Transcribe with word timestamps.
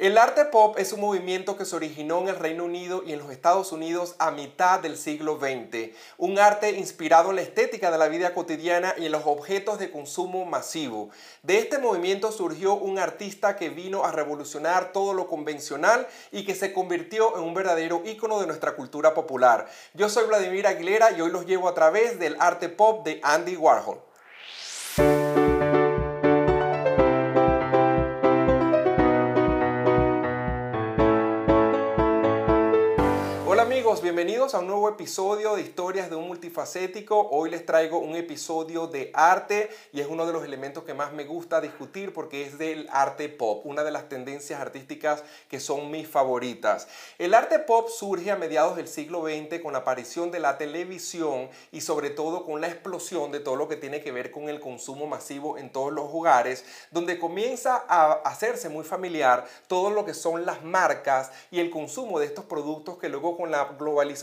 El 0.00 0.16
arte 0.16 0.46
pop 0.46 0.78
es 0.78 0.94
un 0.94 1.02
movimiento 1.02 1.58
que 1.58 1.66
se 1.66 1.76
originó 1.76 2.22
en 2.22 2.28
el 2.28 2.36
Reino 2.36 2.64
Unido 2.64 3.02
y 3.04 3.12
en 3.12 3.18
los 3.18 3.30
Estados 3.30 3.70
Unidos 3.70 4.14
a 4.18 4.30
mitad 4.30 4.80
del 4.80 4.96
siglo 4.96 5.38
XX. 5.38 5.90
Un 6.16 6.38
arte 6.38 6.70
inspirado 6.70 7.28
en 7.28 7.36
la 7.36 7.42
estética 7.42 7.90
de 7.90 7.98
la 7.98 8.08
vida 8.08 8.32
cotidiana 8.32 8.94
y 8.96 9.04
en 9.04 9.12
los 9.12 9.24
objetos 9.26 9.78
de 9.78 9.90
consumo 9.90 10.46
masivo. 10.46 11.10
De 11.42 11.58
este 11.58 11.76
movimiento 11.76 12.32
surgió 12.32 12.76
un 12.76 12.98
artista 12.98 13.56
que 13.56 13.68
vino 13.68 14.06
a 14.06 14.10
revolucionar 14.10 14.90
todo 14.92 15.12
lo 15.12 15.26
convencional 15.26 16.08
y 16.32 16.46
que 16.46 16.54
se 16.54 16.72
convirtió 16.72 17.36
en 17.36 17.44
un 17.44 17.52
verdadero 17.52 18.00
ícono 18.06 18.40
de 18.40 18.46
nuestra 18.46 18.76
cultura 18.76 19.12
popular. 19.12 19.68
Yo 19.92 20.08
soy 20.08 20.26
Vladimir 20.26 20.66
Aguilera 20.66 21.10
y 21.10 21.20
hoy 21.20 21.30
los 21.30 21.44
llevo 21.44 21.68
a 21.68 21.74
través 21.74 22.18
del 22.18 22.38
arte 22.40 22.70
pop 22.70 23.04
de 23.04 23.20
Andy 23.22 23.54
Warhol. 23.54 24.00
Bienvenidos 34.30 34.54
a 34.54 34.60
un 34.60 34.68
nuevo 34.68 34.88
episodio 34.88 35.56
de 35.56 35.62
Historias 35.62 36.08
de 36.08 36.14
un 36.14 36.28
Multifacético. 36.28 37.30
Hoy 37.32 37.50
les 37.50 37.66
traigo 37.66 37.98
un 37.98 38.14
episodio 38.14 38.86
de 38.86 39.10
arte 39.12 39.70
y 39.92 40.00
es 40.00 40.06
uno 40.06 40.24
de 40.24 40.32
los 40.32 40.44
elementos 40.44 40.84
que 40.84 40.94
más 40.94 41.12
me 41.12 41.24
gusta 41.24 41.60
discutir 41.60 42.12
porque 42.12 42.46
es 42.46 42.56
del 42.56 42.88
arte 42.92 43.28
pop, 43.28 43.66
una 43.66 43.82
de 43.82 43.90
las 43.90 44.08
tendencias 44.08 44.60
artísticas 44.60 45.24
que 45.48 45.58
son 45.58 45.90
mis 45.90 46.06
favoritas. 46.06 46.86
El 47.18 47.34
arte 47.34 47.58
pop 47.58 47.88
surge 47.88 48.30
a 48.30 48.36
mediados 48.36 48.76
del 48.76 48.86
siglo 48.86 49.24
XX 49.24 49.60
con 49.60 49.72
la 49.72 49.80
aparición 49.80 50.30
de 50.30 50.38
la 50.38 50.58
televisión 50.58 51.50
y 51.72 51.80
sobre 51.80 52.10
todo 52.10 52.44
con 52.44 52.60
la 52.60 52.68
explosión 52.68 53.32
de 53.32 53.40
todo 53.40 53.56
lo 53.56 53.66
que 53.66 53.74
tiene 53.74 54.00
que 54.00 54.12
ver 54.12 54.30
con 54.30 54.48
el 54.48 54.60
consumo 54.60 55.08
masivo 55.08 55.58
en 55.58 55.72
todos 55.72 55.92
los 55.92 56.08
hogares, 56.08 56.64
donde 56.92 57.18
comienza 57.18 57.84
a 57.88 58.12
hacerse 58.12 58.68
muy 58.68 58.84
familiar 58.84 59.44
todo 59.66 59.90
lo 59.90 60.04
que 60.04 60.14
son 60.14 60.46
las 60.46 60.62
marcas 60.62 61.32
y 61.50 61.58
el 61.58 61.68
consumo 61.68 62.20
de 62.20 62.26
estos 62.26 62.44
productos 62.44 62.96
que 62.96 63.08
luego 63.08 63.36
con 63.36 63.50
la 63.50 63.64
globalización 63.76 64.19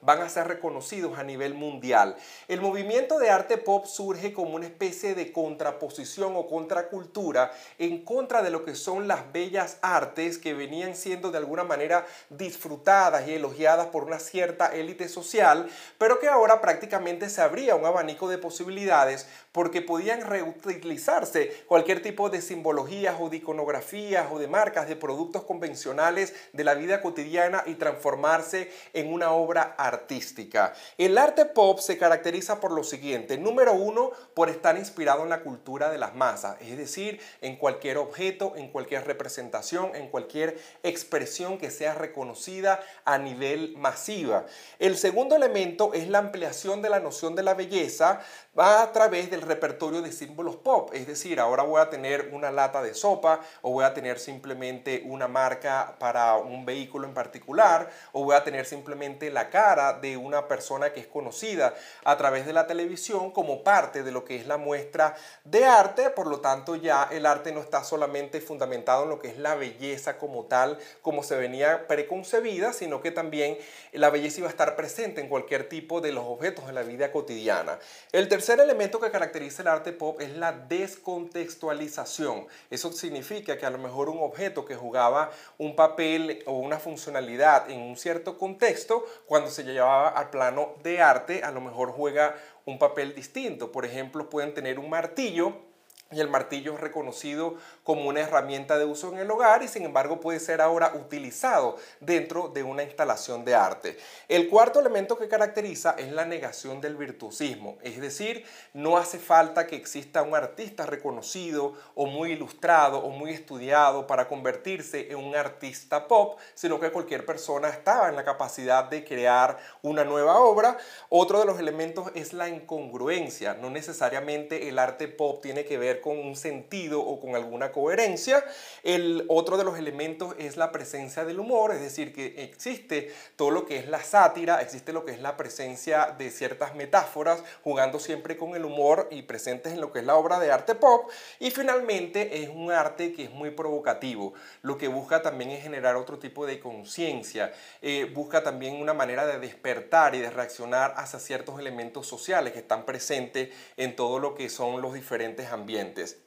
van 0.00 0.22
a 0.22 0.28
ser 0.28 0.48
reconocidos 0.48 1.18
a 1.18 1.22
nivel 1.22 1.54
mundial. 1.54 2.16
El 2.48 2.60
movimiento 2.60 3.18
de 3.18 3.30
arte 3.30 3.58
pop 3.58 3.86
surge 3.86 4.32
como 4.32 4.56
una 4.56 4.66
especie 4.66 5.14
de 5.14 5.32
contraposición 5.32 6.34
o 6.36 6.46
contracultura 6.46 7.52
en 7.78 8.04
contra 8.04 8.42
de 8.42 8.50
lo 8.50 8.64
que 8.64 8.74
son 8.74 9.08
las 9.08 9.32
bellas 9.32 9.78
artes 9.82 10.38
que 10.38 10.54
venían 10.54 10.94
siendo 10.94 11.30
de 11.30 11.38
alguna 11.38 11.64
manera 11.64 12.06
disfrutadas 12.30 13.26
y 13.28 13.34
elogiadas 13.34 13.86
por 13.86 14.04
una 14.04 14.18
cierta 14.18 14.74
élite 14.74 15.08
social, 15.08 15.68
pero 15.98 16.18
que 16.18 16.28
ahora 16.28 16.60
prácticamente 16.60 17.28
se 17.28 17.42
abría 17.42 17.74
un 17.74 17.84
abanico 17.84 18.28
de 18.28 18.38
posibilidades 18.38 19.26
porque 19.52 19.82
podían 19.82 20.20
reutilizarse 20.20 21.64
cualquier 21.66 22.02
tipo 22.02 22.28
de 22.28 22.42
simbologías 22.42 23.16
o 23.18 23.30
de 23.30 23.38
iconografías 23.38 24.26
o 24.30 24.38
de 24.38 24.48
marcas 24.48 24.88
de 24.88 24.96
productos 24.96 25.44
convencionales 25.44 26.34
de 26.52 26.64
la 26.64 26.74
vida 26.74 27.00
cotidiana 27.00 27.62
y 27.66 27.74
transformarse 27.74 28.70
en 28.92 29.12
una 29.12 29.25
obra 29.32 29.74
artística. 29.78 30.74
El 30.98 31.18
arte 31.18 31.44
pop 31.44 31.78
se 31.78 31.98
caracteriza 31.98 32.60
por 32.60 32.72
lo 32.72 32.84
siguiente. 32.84 33.38
Número 33.38 33.72
uno, 33.72 34.10
por 34.34 34.48
estar 34.48 34.76
inspirado 34.76 35.22
en 35.22 35.30
la 35.30 35.42
cultura 35.42 35.90
de 35.90 35.98
las 35.98 36.14
masas, 36.14 36.56
es 36.60 36.76
decir, 36.76 37.20
en 37.40 37.56
cualquier 37.56 37.98
objeto, 37.98 38.54
en 38.56 38.68
cualquier 38.68 39.06
representación, 39.06 39.94
en 39.94 40.08
cualquier 40.08 40.58
expresión 40.82 41.58
que 41.58 41.70
sea 41.70 41.94
reconocida 41.94 42.80
a 43.04 43.18
nivel 43.18 43.76
masiva. 43.76 44.46
El 44.78 44.96
segundo 44.96 45.36
elemento 45.36 45.94
es 45.94 46.08
la 46.08 46.18
ampliación 46.18 46.82
de 46.82 46.90
la 46.90 47.00
noción 47.00 47.34
de 47.34 47.42
la 47.42 47.54
belleza 47.54 48.20
va 48.58 48.82
a 48.82 48.92
través 48.92 49.30
del 49.30 49.42
repertorio 49.42 50.00
de 50.00 50.12
símbolos 50.12 50.56
pop, 50.56 50.90
es 50.94 51.06
decir, 51.06 51.40
ahora 51.40 51.62
voy 51.62 51.80
a 51.80 51.90
tener 51.90 52.30
una 52.32 52.50
lata 52.50 52.82
de 52.82 52.94
sopa 52.94 53.40
o 53.60 53.70
voy 53.70 53.84
a 53.84 53.92
tener 53.92 54.18
simplemente 54.18 55.02
una 55.04 55.28
marca 55.28 55.96
para 55.98 56.36
un 56.36 56.64
vehículo 56.64 57.06
en 57.06 57.12
particular 57.12 57.90
o 58.12 58.24
voy 58.24 58.34
a 58.34 58.44
tener 58.44 58.64
simplemente 58.64 59.30
la 59.30 59.50
cara 59.50 59.92
de 59.94 60.16
una 60.16 60.48
persona 60.48 60.92
que 60.92 61.00
es 61.00 61.06
conocida 61.06 61.74
a 62.04 62.16
través 62.16 62.46
de 62.46 62.54
la 62.54 62.66
televisión 62.66 63.30
como 63.30 63.62
parte 63.62 64.02
de 64.02 64.10
lo 64.10 64.24
que 64.24 64.36
es 64.36 64.46
la 64.46 64.56
muestra 64.56 65.14
de 65.44 65.66
arte, 65.66 66.08
por 66.10 66.26
lo 66.26 66.40
tanto 66.40 66.76
ya 66.76 67.08
el 67.12 67.26
arte 67.26 67.52
no 67.52 67.60
está 67.60 67.84
solamente 67.84 68.40
fundamentado 68.40 69.02
en 69.02 69.10
lo 69.10 69.18
que 69.18 69.28
es 69.28 69.38
la 69.38 69.54
belleza 69.54 70.16
como 70.16 70.44
tal, 70.44 70.78
como 71.02 71.22
se 71.22 71.36
venía 71.36 71.86
preconcebida, 71.86 72.72
sino 72.72 73.02
que 73.02 73.10
también 73.10 73.58
la 73.92 74.08
belleza 74.08 74.38
iba 74.38 74.48
a 74.48 74.50
estar 74.50 74.76
presente 74.76 75.20
en 75.20 75.28
cualquier 75.28 75.68
tipo 75.68 76.00
de 76.00 76.12
los 76.12 76.24
objetos 76.24 76.66
de 76.66 76.72
la 76.72 76.82
vida 76.82 77.12
cotidiana. 77.12 77.78
El 78.12 78.28
tercer 78.28 78.45
elemento 78.54 79.00
que 79.00 79.10
caracteriza 79.10 79.62
el 79.62 79.68
arte 79.68 79.92
pop 79.92 80.20
es 80.20 80.36
la 80.36 80.52
descontextualización. 80.52 82.46
Eso 82.70 82.92
significa 82.92 83.56
que 83.58 83.66
a 83.66 83.70
lo 83.70 83.78
mejor 83.78 84.08
un 84.08 84.18
objeto 84.18 84.64
que 84.64 84.74
jugaba 84.74 85.30
un 85.58 85.76
papel 85.76 86.42
o 86.46 86.52
una 86.52 86.78
funcionalidad 86.78 87.70
en 87.70 87.80
un 87.80 87.96
cierto 87.96 88.38
contexto, 88.38 89.04
cuando 89.26 89.50
se 89.50 89.64
llevaba 89.64 90.08
al 90.08 90.30
plano 90.30 90.74
de 90.82 91.00
arte, 91.00 91.42
a 91.42 91.50
lo 91.50 91.60
mejor 91.60 91.92
juega 91.92 92.36
un 92.64 92.78
papel 92.78 93.14
distinto. 93.14 93.72
Por 93.72 93.84
ejemplo, 93.84 94.30
pueden 94.30 94.54
tener 94.54 94.78
un 94.78 94.90
martillo 94.90 95.75
y 96.12 96.20
el 96.20 96.28
martillo 96.28 96.74
es 96.74 96.80
reconocido 96.80 97.56
como 97.82 98.08
una 98.08 98.20
herramienta 98.20 98.78
de 98.78 98.84
uso 98.84 99.12
en 99.12 99.18
el 99.18 99.28
hogar 99.28 99.64
y 99.64 99.68
sin 99.68 99.84
embargo 99.84 100.20
puede 100.20 100.38
ser 100.38 100.60
ahora 100.60 100.92
utilizado 100.94 101.76
dentro 101.98 102.48
de 102.48 102.62
una 102.62 102.84
instalación 102.84 103.44
de 103.44 103.56
arte. 103.56 103.98
El 104.28 104.48
cuarto 104.48 104.78
elemento 104.78 105.18
que 105.18 105.26
caracteriza 105.26 105.96
es 105.98 106.12
la 106.12 106.24
negación 106.24 106.80
del 106.80 106.94
virtuosismo, 106.94 107.76
es 107.82 108.00
decir, 108.00 108.44
no 108.72 108.96
hace 108.98 109.18
falta 109.18 109.66
que 109.66 109.74
exista 109.74 110.22
un 110.22 110.36
artista 110.36 110.86
reconocido 110.86 111.74
o 111.96 112.06
muy 112.06 112.32
ilustrado 112.32 112.98
o 112.98 113.10
muy 113.10 113.32
estudiado 113.32 114.06
para 114.06 114.28
convertirse 114.28 115.10
en 115.10 115.16
un 115.16 115.34
artista 115.34 116.06
pop, 116.06 116.38
sino 116.54 116.78
que 116.78 116.92
cualquier 116.92 117.26
persona 117.26 117.68
estaba 117.68 118.08
en 118.08 118.14
la 118.14 118.24
capacidad 118.24 118.84
de 118.84 119.04
crear 119.04 119.58
una 119.82 120.04
nueva 120.04 120.38
obra. 120.38 120.78
Otro 121.08 121.40
de 121.40 121.46
los 121.46 121.58
elementos 121.58 122.12
es 122.14 122.32
la 122.32 122.48
incongruencia, 122.48 123.54
no 123.54 123.70
necesariamente 123.70 124.68
el 124.68 124.78
arte 124.78 125.08
pop 125.08 125.42
tiene 125.42 125.64
que 125.64 125.78
ver 125.78 125.95
con 126.00 126.18
un 126.18 126.36
sentido 126.36 127.00
o 127.00 127.20
con 127.20 127.34
alguna 127.34 127.72
coherencia. 127.72 128.44
El 128.82 129.24
otro 129.28 129.56
de 129.56 129.64
los 129.64 129.78
elementos 129.78 130.34
es 130.38 130.56
la 130.56 130.72
presencia 130.72 131.24
del 131.24 131.40
humor, 131.40 131.72
es 131.72 131.80
decir, 131.80 132.12
que 132.12 132.42
existe 132.42 133.12
todo 133.36 133.50
lo 133.50 133.66
que 133.66 133.78
es 133.78 133.88
la 133.88 134.02
sátira, 134.02 134.60
existe 134.60 134.92
lo 134.92 135.04
que 135.04 135.12
es 135.12 135.20
la 135.20 135.36
presencia 135.36 136.14
de 136.18 136.30
ciertas 136.30 136.74
metáforas, 136.74 137.42
jugando 137.62 137.98
siempre 137.98 138.36
con 138.36 138.54
el 138.56 138.64
humor 138.64 139.08
y 139.10 139.22
presentes 139.22 139.72
en 139.72 139.80
lo 139.80 139.92
que 139.92 140.00
es 140.00 140.04
la 140.04 140.16
obra 140.16 140.38
de 140.38 140.50
arte 140.50 140.74
pop. 140.74 141.10
Y 141.38 141.50
finalmente 141.50 142.42
es 142.42 142.48
un 142.48 142.70
arte 142.70 143.12
que 143.12 143.24
es 143.24 143.30
muy 143.30 143.50
provocativo, 143.50 144.34
lo 144.62 144.78
que 144.78 144.88
busca 144.88 145.22
también 145.22 145.50
es 145.50 145.62
generar 145.62 145.96
otro 145.96 146.18
tipo 146.18 146.46
de 146.46 146.60
conciencia, 146.60 147.52
eh, 147.82 148.10
busca 148.12 148.42
también 148.42 148.76
una 148.80 148.94
manera 148.94 149.26
de 149.26 149.38
despertar 149.38 150.14
y 150.14 150.20
de 150.20 150.30
reaccionar 150.30 150.94
hacia 150.96 151.18
ciertos 151.18 151.58
elementos 151.58 152.06
sociales 152.06 152.52
que 152.52 152.60
están 152.60 152.84
presentes 152.84 153.50
en 153.76 153.96
todo 153.96 154.18
lo 154.18 154.34
que 154.34 154.48
son 154.48 154.80
los 154.80 154.94
diferentes 154.94 155.50
ambientes 155.50 155.85
siguientes. 155.86 156.18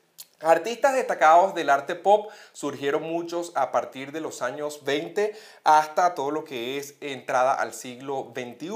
Artistas 0.42 0.94
destacados 0.94 1.54
del 1.54 1.70
arte 1.70 1.96
pop 1.96 2.32
surgieron 2.54 3.04
muchos 3.04 3.52
a 3.56 3.74
partir 3.74 4.14
de 4.14 4.22
los 4.22 4.42
años 4.42 4.86
20 4.86 5.36
hasta 5.66 6.16
todo 6.16 6.32
lo 6.32 6.46
que 6.46 6.78
es 6.78 6.96
entrada 7.02 7.54
al 7.54 7.74
siglo 7.74 8.32
XXI. 8.34 8.70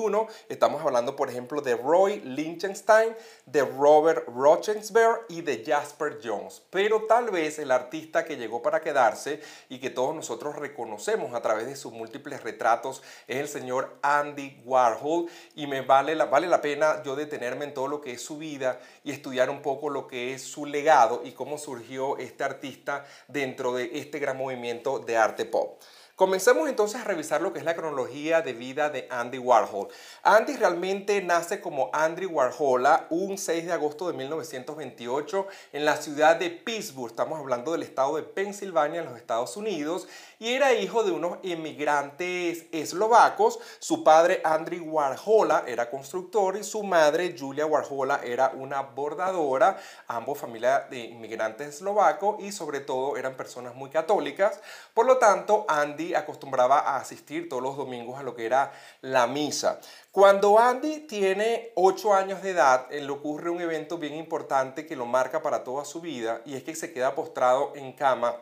Estamos 0.50 0.82
hablando, 0.82 1.16
por 1.16 1.30
ejemplo, 1.30 1.62
de 1.62 1.78
Roy 1.78 2.20
Lichtenstein, 2.20 3.16
de 3.46 3.62
Robert 3.62 4.28
Rauschenberg 4.28 5.22
y 5.30 5.40
de 5.40 5.64
Jasper 5.66 6.20
Jones. 6.22 6.62
Pero 6.70 7.04
tal 7.04 7.32
vez 7.32 7.58
el 7.60 7.72
artista 7.72 8.26
que 8.26 8.36
llegó 8.36 8.62
para 8.62 8.82
quedarse 8.82 9.42
y 9.70 9.80
que 9.80 9.90
todos 9.90 10.14
nosotros 10.14 10.58
reconocemos 10.58 11.34
a 11.34 11.42
través 11.42 11.68
de 11.68 11.78
sus 11.78 11.94
múltiples 11.94 12.44
retratos 12.44 13.02
es 13.26 13.38
el 13.38 13.48
señor 13.48 14.00
Andy 14.02 14.62
Warhol 14.66 15.30
y 15.56 15.68
me 15.68 15.80
vale 15.80 16.14
la, 16.14 16.26
vale 16.26 16.48
la 16.48 16.60
pena 16.60 17.02
yo 17.04 17.16
detenerme 17.16 17.64
en 17.64 17.74
todo 17.74 17.88
lo 17.88 18.02
que 18.02 18.12
es 18.12 18.22
su 18.22 18.38
vida 18.38 18.82
y 19.06 19.12
estudiar 19.12 19.50
un 19.50 19.62
poco 19.62 19.90
lo 19.90 20.08
que 20.08 20.34
es 20.34 20.42
su 20.44 20.66
legado 20.66 21.22
y 21.24 21.32
cómo 21.32 21.53
surgió 21.58 22.18
este 22.18 22.44
artista 22.44 23.06
dentro 23.28 23.74
de 23.74 23.92
este 23.94 24.20
gran 24.20 24.38
movimiento 24.38 25.00
de 25.00 25.18
arte 25.18 25.46
pop. 25.46 25.82
Comencemos 26.16 26.70
entonces 26.70 27.02
a 27.02 27.06
revisar 27.06 27.42
lo 27.42 27.54
que 27.54 27.58
es 27.58 27.66
la 27.66 27.74
cronología 27.74 28.44
de 28.44 28.54
vida 28.54 28.92
de 28.92 29.08
Andy 29.10 29.40
Warhol. 29.40 29.88
Andy 30.22 30.58
realmente 30.58 31.20
nace 31.24 31.60
como 31.60 31.90
Andy 31.92 32.28
Warhola 32.28 33.08
un 33.10 33.40
6 33.40 33.66
de 33.66 33.74
agosto 33.74 34.12
de 34.12 34.14
1928 34.20 35.48
en 35.72 35.86
la 35.86 35.98
ciudad 35.98 36.36
de 36.36 36.52
Pittsburgh, 36.52 37.10
estamos 37.10 37.40
hablando 37.40 37.72
del 37.72 37.82
estado 37.82 38.18
de 38.18 38.22
Pensilvania 38.22 39.00
en 39.00 39.08
los 39.08 39.18
Estados 39.18 39.58
Unidos, 39.58 40.08
y 40.38 40.54
era 40.54 40.74
hijo 40.74 41.04
de 41.04 41.12
unos 41.12 41.40
inmigrantes 41.42 42.66
eslovacos. 42.72 43.58
Su 43.80 44.04
padre 44.04 44.40
Andy 44.44 44.82
Warhola 44.82 45.64
era 45.66 45.90
constructor 45.90 46.58
y 46.58 46.64
su 46.64 46.84
madre 46.84 47.36
Julia 47.36 47.66
Warhola 47.66 48.22
era 48.24 48.52
una 48.54 48.82
bordadora, 48.82 49.80
ambos 50.08 50.38
familia 50.38 50.86
de 50.92 51.00
inmigrantes 51.00 51.70
eslovacos 51.70 52.40
y 52.40 52.52
sobre 52.52 52.82
todo 52.82 53.18
eran 53.18 53.36
personas 53.36 53.74
muy 53.74 53.90
católicas. 53.90 54.60
Por 54.94 55.08
lo 55.08 55.18
tanto, 55.18 55.66
Andy 55.68 56.03
acostumbraba 56.12 56.80
a 56.80 56.98
asistir 56.98 57.48
todos 57.48 57.64
los 57.64 57.78
domingos 57.78 58.20
a 58.20 58.24
lo 58.24 58.36
que 58.36 58.46
era 58.46 58.74
la 59.00 59.28
misa. 59.28 59.80
Cuando 60.12 60.60
Andy 60.60 61.08
tiene 61.08 61.72
8 61.76 62.14
años 62.14 62.42
de 62.44 62.52
edad, 62.52 62.90
le 62.92 63.10
ocurre 63.10 63.50
un 63.50 63.62
evento 63.62 63.98
bien 63.98 64.16
importante 64.16 64.86
que 64.86 64.98
lo 64.98 65.06
marca 65.06 65.42
para 65.42 65.64
toda 65.64 65.86
su 65.86 66.02
vida 66.02 66.42
y 66.46 66.56
es 66.56 66.64
que 66.64 66.76
se 66.76 66.92
queda 66.92 67.16
postrado 67.16 67.72
en 67.76 67.94
cama 67.94 68.36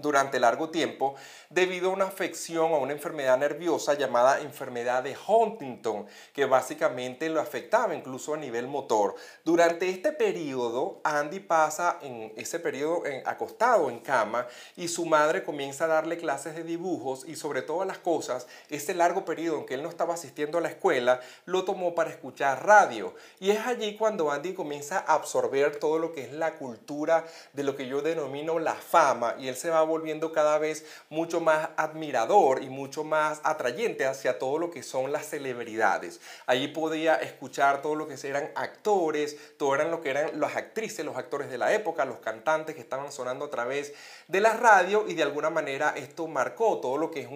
durante 0.00 0.40
largo 0.40 0.70
tiempo 0.70 1.14
debido 1.50 1.90
a 1.90 1.94
una 1.94 2.06
afección 2.06 2.72
o 2.72 2.78
una 2.78 2.92
enfermedad 2.92 3.38
nerviosa 3.38 3.94
llamada 3.94 4.40
enfermedad 4.40 5.02
de 5.02 5.16
Huntington, 5.26 6.06
que 6.32 6.44
básicamente 6.44 7.28
lo 7.28 7.40
afectaba 7.40 7.94
incluso 7.94 8.34
a 8.34 8.36
nivel 8.36 8.66
motor. 8.66 9.14
Durante 9.44 9.88
este 9.88 10.12
periodo, 10.12 11.00
Andy 11.04 11.40
pasa 11.40 11.98
en 12.02 12.32
ese 12.36 12.58
periodo 12.58 13.02
acostado 13.24 13.90
en 13.90 14.00
cama 14.00 14.46
y 14.76 14.88
su 14.88 15.06
madre 15.06 15.44
comienza 15.44 15.84
a 15.84 15.88
darle 15.88 16.18
clases 16.18 16.54
de 16.54 16.64
dibujos 16.64 17.24
y 17.26 17.36
sobre 17.36 17.62
todas 17.62 17.86
las 17.86 17.98
cosas, 17.98 18.46
ese 18.68 18.94
largo 18.94 19.24
periodo 19.24 19.58
en 19.58 19.66
que 19.66 19.74
él 19.74 19.82
no 19.82 19.88
estaba 19.88 20.14
asistiendo 20.14 20.58
a 20.58 20.60
la 20.60 20.68
escuela, 20.68 21.20
lo 21.46 21.64
tomó 21.64 21.94
para 21.94 22.10
escuchar 22.10 22.66
radio. 22.66 23.14
Y 23.40 23.50
es 23.50 23.66
allí 23.66 23.96
cuando 23.96 24.30
Andy 24.30 24.54
comienza 24.54 24.98
a 24.98 25.14
absorber 25.14 25.76
todo 25.76 25.98
lo 25.98 26.12
que 26.12 26.24
es 26.24 26.32
la 26.32 26.54
cultura 26.54 27.24
de 27.52 27.62
lo 27.62 27.76
que 27.76 27.86
yo 27.86 28.02
denomino 28.02 28.58
la 28.58 28.74
fama 28.74 29.36
y 29.38 29.48
él 29.48 29.56
se 29.56 29.70
va 29.70 29.82
volviendo 29.88 30.32
cada 30.32 30.58
vez 30.58 30.84
mucho 31.10 31.40
más 31.40 31.70
admirador 31.76 32.62
y 32.62 32.68
mucho 32.68 33.02
más 33.02 33.40
atrayente 33.42 34.06
hacia 34.06 34.38
todo 34.38 34.58
lo 34.58 34.70
que 34.70 34.82
son 34.82 35.10
las 35.12 35.26
celebridades. 35.26 36.20
Allí 36.46 36.68
podía 36.68 37.16
escuchar 37.16 37.82
todo 37.82 37.94
lo 37.94 38.06
que 38.06 38.14
eran 38.22 38.50
actores, 38.54 39.56
todo 39.56 39.74
eran 39.74 39.90
lo 39.90 40.00
que 40.00 40.10
eran 40.10 40.38
las 40.38 40.56
actrices, 40.56 41.04
los 41.04 41.16
actores 41.16 41.50
de 41.50 41.58
la 41.58 41.72
época, 41.72 42.04
los 42.04 42.18
cantantes 42.18 42.74
que 42.74 42.80
estaban 42.80 43.10
sonando 43.12 43.46
a 43.46 43.50
través 43.50 43.94
de 44.28 44.40
la 44.40 44.54
radio 44.54 45.06
y 45.08 45.14
de 45.14 45.22
alguna 45.22 45.50
manera 45.50 45.94
esto 45.96 46.26
marcó 46.26 46.78
todo 46.78 46.98
lo 46.98 47.10
que 47.10 47.20
es 47.20 47.28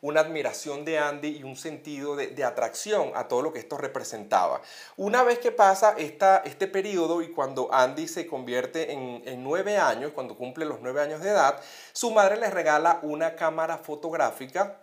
una 0.00 0.20
admiración 0.20 0.84
de 0.84 0.98
Andy 0.98 1.38
y 1.38 1.42
un 1.42 1.56
sentido 1.56 2.16
de, 2.16 2.40
atracción 2.40 3.12
a 3.14 3.28
todo 3.28 3.42
lo 3.42 3.52
que 3.52 3.58
esto 3.58 3.76
representaba. 3.76 4.62
Una 4.96 5.22
vez 5.22 5.38
que 5.38 5.52
pasa 5.52 5.94
esta, 5.98 6.38
este 6.38 6.66
periodo 6.66 7.20
y 7.20 7.30
cuando 7.30 7.72
Andy 7.72 8.08
se 8.08 8.26
convierte 8.26 8.92
en, 8.92 9.22
en 9.26 9.44
nueve 9.44 9.76
años, 9.76 10.12
cuando 10.12 10.36
cumple 10.36 10.64
los 10.64 10.80
nueve 10.80 11.02
años 11.02 11.20
de 11.20 11.28
edad, 11.28 11.60
su 12.00 12.10
madre 12.10 12.38
le 12.38 12.48
regala 12.48 12.98
una 13.02 13.36
cámara 13.36 13.76
fotográfica 13.76 14.78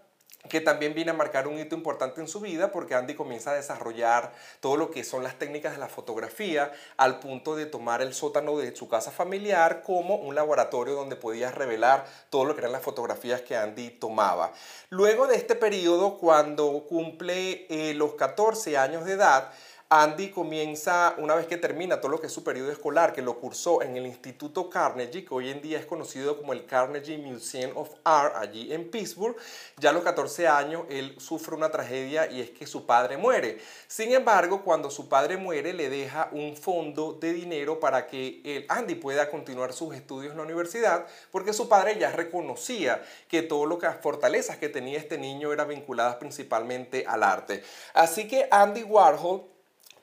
que 0.49 0.61
también 0.61 0.93
viene 0.93 1.09
a 1.09 1.15
marcar 1.15 1.47
un 1.47 1.57
hito 1.57 1.73
importante 1.73 2.21
en 2.21 2.27
su 2.27 2.39
vida 2.39 2.71
porque 2.71 2.93
Andy 2.93 3.15
comienza 3.15 3.49
a 3.49 3.55
desarrollar 3.55 4.33
todo 4.59 4.77
lo 4.77 4.91
que 4.91 5.03
son 5.03 5.23
las 5.23 5.39
técnicas 5.39 5.71
de 5.71 5.79
la 5.79 5.87
fotografía 5.87 6.71
al 6.95 7.19
punto 7.19 7.55
de 7.55 7.65
tomar 7.65 8.03
el 8.03 8.13
sótano 8.13 8.55
de 8.59 8.75
su 8.75 8.87
casa 8.87 9.09
familiar 9.09 9.81
como 9.81 10.17
un 10.17 10.35
laboratorio 10.35 10.93
donde 10.93 11.15
podía 11.15 11.51
revelar 11.51 12.05
todo 12.29 12.45
lo 12.45 12.53
que 12.53 12.61
eran 12.61 12.71
las 12.71 12.83
fotografías 12.83 13.41
que 13.41 13.57
Andy 13.57 13.89
tomaba. 13.89 14.53
Luego 14.91 15.25
de 15.25 15.37
este 15.37 15.55
periodo, 15.55 16.19
cuando 16.19 16.85
cumple 16.87 17.65
eh, 17.71 17.95
los 17.95 18.13
14 18.13 18.77
años 18.77 19.05
de 19.05 19.13
edad, 19.13 19.51
Andy 19.89 20.31
comienza, 20.31 21.15
una 21.17 21.33
vez 21.35 21.47
que 21.47 21.55
termina 21.55 22.01
todo 22.01 22.11
lo 22.11 22.19
que 22.19 22.27
es 22.27 22.33
su 22.33 22.43
periodo 22.43 22.69
escolar, 22.73 23.13
que 23.13 23.21
lo 23.21 23.39
cursó 23.39 23.81
en 23.81 23.95
el 23.95 24.05
Instituto 24.05 24.69
Carnegie, 24.69 25.23
que 25.23 25.33
hoy 25.33 25.49
en 25.49 25.61
día 25.61 25.79
es 25.79 25.85
conocido 25.85 26.35
como 26.35 26.51
el 26.51 26.65
Carnegie 26.65 27.17
Museum 27.17 27.71
of 27.77 27.91
Art, 28.03 28.35
allí 28.35 28.73
en 28.73 28.91
Pittsburgh, 28.91 29.37
ya 29.77 29.91
a 29.91 29.93
los 29.93 30.03
14 30.03 30.45
años 30.45 30.83
él 30.89 31.15
sufre 31.19 31.55
una 31.55 31.71
tragedia 31.71 32.29
y 32.29 32.41
es 32.41 32.49
que 32.49 32.67
su 32.67 32.85
padre 32.85 33.15
muere. 33.15 33.59
Sin 33.87 34.11
embargo, 34.11 34.61
cuando 34.61 34.91
su 34.91 35.07
padre 35.07 35.37
muere, 35.37 35.71
le 35.71 35.89
deja 35.89 36.27
un 36.33 36.57
fondo 36.57 37.13
de 37.13 37.31
dinero 37.31 37.79
para 37.79 38.07
que 38.07 38.41
el 38.43 38.65
Andy 38.67 38.95
pueda 38.95 39.31
continuar 39.31 39.71
sus 39.71 39.95
estudios 39.95 40.31
en 40.31 40.37
la 40.37 40.43
universidad, 40.43 41.07
porque 41.31 41.53
su 41.53 41.69
padre 41.69 41.97
ya 41.97 42.11
reconocía 42.11 43.01
que 43.29 43.41
todo 43.41 43.65
lo 43.65 43.79
que 43.79 43.85
las 43.85 44.01
fortalezas 44.01 44.57
que 44.57 44.67
tenía 44.67 44.99
este 44.99 45.17
niño 45.17 45.53
eran 45.53 45.69
vinculadas 45.69 46.17
principalmente 46.17 47.05
al 47.07 47.23
arte. 47.23 47.63
Así 47.93 48.27
que 48.27 48.49
Andy 48.51 48.83
Warhol 48.83 49.55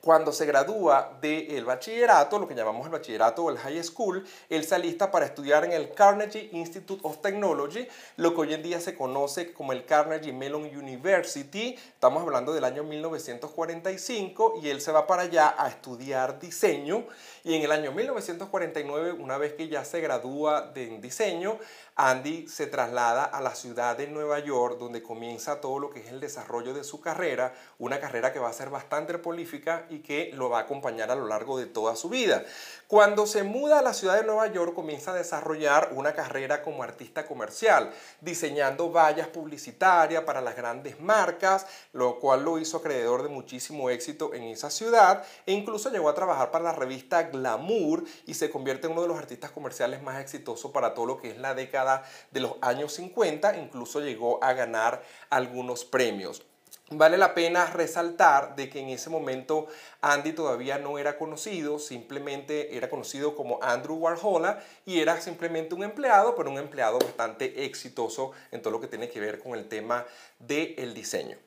cuando 0.05 0.33
se 0.33 0.45
gradúa 0.45 1.17
del 1.23 1.65
bachillerato, 1.65 2.39
lo 2.39 2.47
que 2.47 2.55
llamamos 2.55 2.85
el 2.85 2.93
bachillerato 2.93 3.45
o 3.45 3.51
el 3.51 3.57
high 3.57 3.83
school, 3.83 4.23
él 4.51 4.63
se 4.63 4.75
alista 4.75 5.11
para 5.11 5.25
estudiar 5.25 5.65
en 5.65 5.73
el 5.73 5.93
Carnegie 5.93 6.51
Institute 6.53 7.01
of 7.05 7.23
Technology, 7.23 7.89
lo 8.19 8.35
que 8.35 8.41
hoy 8.43 8.53
en 8.53 8.63
día 8.63 8.81
se 8.81 8.95
conoce 8.95 9.55
como 9.55 9.73
el 9.73 9.87
Carnegie 9.87 10.35
Mellon 10.35 10.65
University. 10.65 11.75
Estamos 11.75 12.23
hablando 12.23 12.53
del 12.53 12.65
año 12.65 12.85
1945 12.85 14.61
y 14.63 14.69
él 14.69 14.83
se 14.83 14.93
va 14.93 15.07
para 15.07 15.23
allá 15.23 15.55
a 15.57 15.69
estudiar 15.69 16.39
diseño. 16.39 17.07
Y 17.43 17.55
en 17.55 17.63
el 17.63 17.73
año 17.73 17.93
1949, 17.93 19.13
una 19.13 19.39
vez 19.39 19.55
que 19.55 19.69
ya 19.69 19.87
se 19.87 20.03
gradúa 20.03 20.71
de 20.75 20.99
diseño, 20.99 21.59
Andy 21.97 22.49
se 22.49 22.67
traslada 22.67 23.23
a 23.23 23.41
la 23.41 23.55
ciudad 23.55 23.97
de 23.97 24.09
Nueva 24.09 24.41
York, 24.41 24.79
donde 24.81 25.01
comienza 25.01 25.61
todo 25.61 25.79
lo 25.79 25.91
que 25.91 26.01
es 26.01 26.09
el 26.09 26.19
desarrollo 26.19 26.75
de 26.75 26.83
su 26.83 27.01
carrera, 27.01 27.55
una 27.79 28.01
carrera 28.01 28.33
que 28.33 28.41
va 28.41 28.49
a 28.49 28.53
ser 28.53 28.69
bastante 28.69 29.17
prolífica 29.19 29.87
y 29.89 30.01
que 30.01 30.33
lo 30.35 30.51
va 30.51 30.59
a 30.59 30.63
acompañar 30.63 31.13
a 31.13 31.15
lo 31.15 31.29
largo 31.29 31.57
de 31.57 31.67
toda 31.67 31.95
su 31.95 32.09
vida. 32.09 32.45
Cuando 32.89 33.29
se 33.29 33.45
muda 33.45 33.79
a 33.79 33.83
la 33.83 33.95
ciudad 33.95 34.17
de 34.17 34.27
Nueva 34.27 34.49
York, 34.49 34.75
comienza 34.75 35.13
a 35.13 35.15
desarrollar 35.15 35.91
una 35.93 36.15
carrera 36.15 36.63
como 36.63 36.83
artista 36.83 37.27
comercial, 37.27 37.93
diseñando 38.21 38.91
vallas 38.91 39.29
publicitarias 39.29 40.25
para 40.25 40.41
las 40.41 40.57
grandes 40.57 41.01
marcas, 41.01 41.65
lo 41.93 42.19
cual 42.19 42.45
lo 42.45 42.59
hizo 42.59 42.79
acreedor 42.79 43.23
de 43.23 43.29
muchísimo 43.29 43.89
éxito 43.89 44.35
en 44.35 44.43
esa 44.45 44.69
ciudad 44.69 45.25
e 45.47 45.53
incluso 45.53 45.91
llegó 45.91 46.09
a 46.09 46.15
trabajar 46.15 46.51
para 46.51 46.65
la 46.65 46.73
revista 46.73 47.23
Glamour 47.23 48.03
y 48.27 48.35
se 48.35 48.51
convierte 48.51 48.89
en 48.89 48.95
uno 48.95 49.03
de 49.03 49.09
los 49.09 49.19
artistas 49.19 49.53
comerciales 49.53 50.03
más 50.03 50.21
exitosos 50.21 50.73
para 50.73 50.93
todo 50.93 51.07
lo 51.07 51.19
que 51.19 51.31
es 51.31 51.39
la 51.39 51.55
década 51.55 51.84
de 52.31 52.41
los 52.41 52.55
años 52.61 52.93
50, 52.95 53.57
incluso 53.57 54.01
llegó 54.01 54.43
a 54.43 54.53
ganar 54.53 55.03
algunos 55.31 55.85
premios. 55.85 56.43
Vale 56.91 57.17
la 57.17 57.33
pena 57.33 57.65
resaltar 57.67 58.57
de 58.57 58.69
que 58.69 58.79
en 58.79 58.91
ese 58.91 59.09
momento 59.09 59.69
Andy 60.03 60.35
todavía 60.35 60.77
no 60.79 60.99
era 60.99 61.17
conocido, 61.17 61.79
simplemente 61.79 62.77
era 62.77 62.91
conocido 62.91 63.35
como 63.35 63.59
Andrew 63.63 63.97
Warhol 63.97 64.59
y 64.85 65.01
era 65.01 65.19
simplemente 65.19 65.75
un 65.75 65.83
empleado, 65.83 66.35
pero 66.37 66.51
un 66.51 66.59
empleado 66.59 66.99
bastante 66.99 67.65
exitoso 67.65 68.33
en 68.51 68.61
todo 68.61 68.73
lo 68.73 68.81
que 68.83 68.89
tiene 68.89 69.09
que 69.09 69.19
ver 69.19 69.39
con 69.39 69.55
el 69.55 69.67
tema 69.67 70.05
del 70.39 70.93
diseño. 70.93 71.39